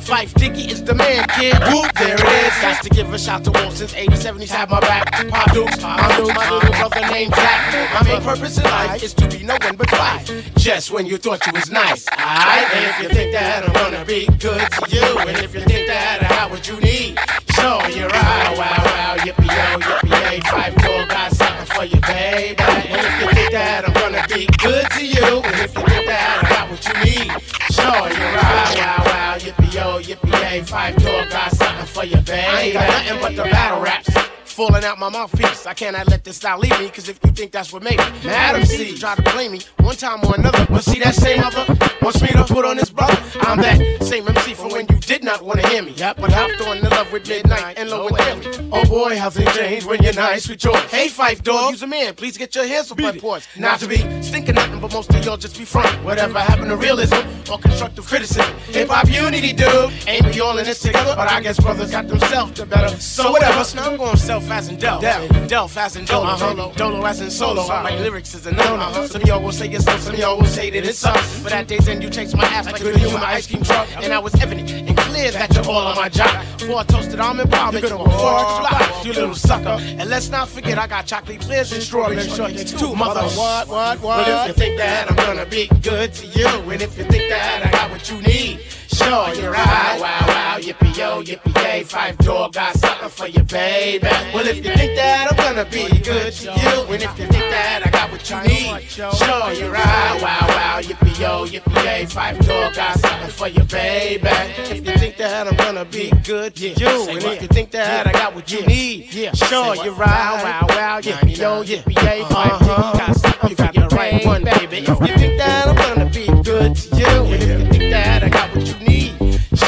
[0.00, 1.54] Phife Diggy is the man, kid.
[1.72, 2.62] Whoop, there it is.
[2.62, 4.40] Got to give a shout to Wolf since 87.
[4.40, 5.28] He's had my back.
[5.28, 7.94] Pop Dukes, my Dukes, my little brother named Jack.
[7.94, 10.56] My main purpose in life is to be no one but Phife.
[10.56, 12.06] Just when you thought you was nice.
[12.08, 15.60] Alright, and if you think that I'm gonna be good to you, and if you
[15.60, 17.18] think that I got what you need,
[17.54, 18.58] show you're right.
[18.58, 20.40] Wow, wow, yippee yo, yippee yay.
[20.40, 22.62] Phife Dawg got something for you, baby.
[22.62, 23.91] And if you think that I'm
[24.34, 27.30] be good to you, and if you get that I got what you need,
[27.70, 28.74] Sure, you're right.
[28.76, 30.60] Wow, wow, yippee yo, yippee yay.
[30.60, 32.46] Phife Dawg got something for you, baby.
[32.46, 34.31] I ain't got nothing but the battle raps.
[34.62, 35.66] Falling out my mouthpiece.
[35.66, 38.04] I cannot let this style leave me, cause if you think that's what made me,
[38.24, 40.64] Madam C try to blame me one time or another.
[40.70, 41.66] But see that same mother
[42.00, 43.20] wants me to put on this brother.
[43.40, 45.94] I'm that same MC from when you did not want to hear me.
[45.96, 48.70] Yep, but hopped on the love with midnight and low and Tammy.
[48.70, 50.78] Oh boy, how things change when you're nice with yours.
[50.92, 52.14] Hey, Phife Dawg, use a man.
[52.14, 53.48] Please get your hands off my porch.
[53.58, 55.92] Not to be stinking nothing, but most of y'all just be front.
[56.04, 57.16] Whatever happened to realism
[57.50, 58.54] or constructive criticism?
[58.68, 59.92] Hip hop unity, dude.
[60.06, 61.14] Ain't we all in this together?
[61.16, 62.96] But I guess brothers got themselves the better.
[63.00, 63.64] So whatever.
[63.74, 65.00] Now I'm going self as in Del.
[65.00, 66.26] Delph as in Dolo.
[66.26, 66.72] Uh-huh.
[66.76, 67.66] Dolo as in solo.
[67.66, 69.06] My lyrics is a no no.
[69.06, 71.42] Some of y'all will say it's so, some of y'all will say that it sucks.
[71.42, 73.88] But at days end, you chase my ass like a my ice cream truck.
[73.96, 76.44] And I was evident and clear that you're all on my job.
[76.58, 79.76] Before I toasted almond palm, you before fly, you little sucker.
[79.80, 83.22] And let's not forget, I got chocolate clears and strawberry shortcakes too, mother.
[83.22, 84.26] What, what, what?
[84.26, 87.28] But if you think that I'm gonna be good to you, and if you think
[87.30, 88.60] that I got what you need,
[88.92, 89.98] sure you're right.
[90.00, 91.84] Wow, wow, yippee yo, yippee yay.
[91.84, 94.06] Phife Dawg got something for you, baby.
[94.34, 97.44] Well, if you think that I'm gonna be good to you, and if you think
[97.52, 100.18] that I got what you need, sure you're right.
[100.22, 102.06] Wow, wow, yippee yo, yippee yay.
[102.06, 104.28] Phife Dawg got something for you, baby.
[104.28, 108.06] If you think that I'm gonna be good to you, and if you think that
[108.06, 110.42] I got what you need, sure you're right.
[110.42, 112.22] Wow, wow, yippee yo, yippee yay.
[112.22, 112.98] Uh-huh.
[112.98, 114.78] Got something you got the right one, baby.
[114.78, 118.22] If you think that I'm gonna be good to you, and if you think that
[118.22, 119.12] I got what you need,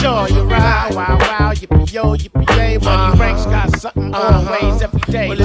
[0.00, 0.90] sure you're right.
[0.94, 2.78] Wow, wow, yippee yo, yippee yay.
[2.78, 3.18] Money
[3.84, 5.28] something always every day.
[5.28, 5.38] Well,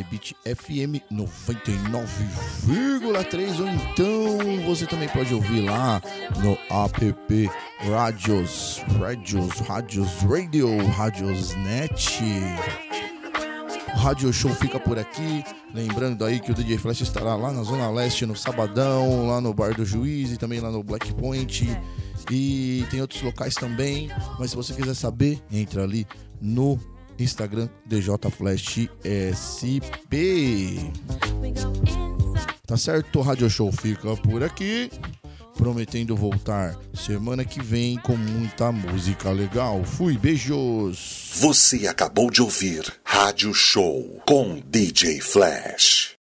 [0.00, 6.00] The Beat FM 99,3 ou então você também pode ouvir lá
[6.38, 7.50] no app
[7.80, 12.18] Radios, Radios, Radios Radio, Radios Net.
[13.92, 15.44] O Radio Show fica por aqui.
[15.74, 19.52] Lembrando aí que o DJ Flash estará lá na Zona Leste no Sabadão, lá no
[19.52, 21.78] Bar do Juiz e também lá no Black Point.
[22.30, 24.10] E tem outros locais também.
[24.38, 26.06] Mas se você quiser saber, entra ali
[26.40, 26.80] no
[27.20, 30.78] Instagram DJ Flash SP.
[32.66, 33.18] Tá certo?
[33.18, 34.90] O Radio Show fica por aqui.
[35.56, 39.84] Prometendo voltar semana que vem com muita música legal.
[39.84, 41.32] Fui, beijos!
[41.34, 46.19] Você acabou de ouvir Rádio Show com DJ Flash.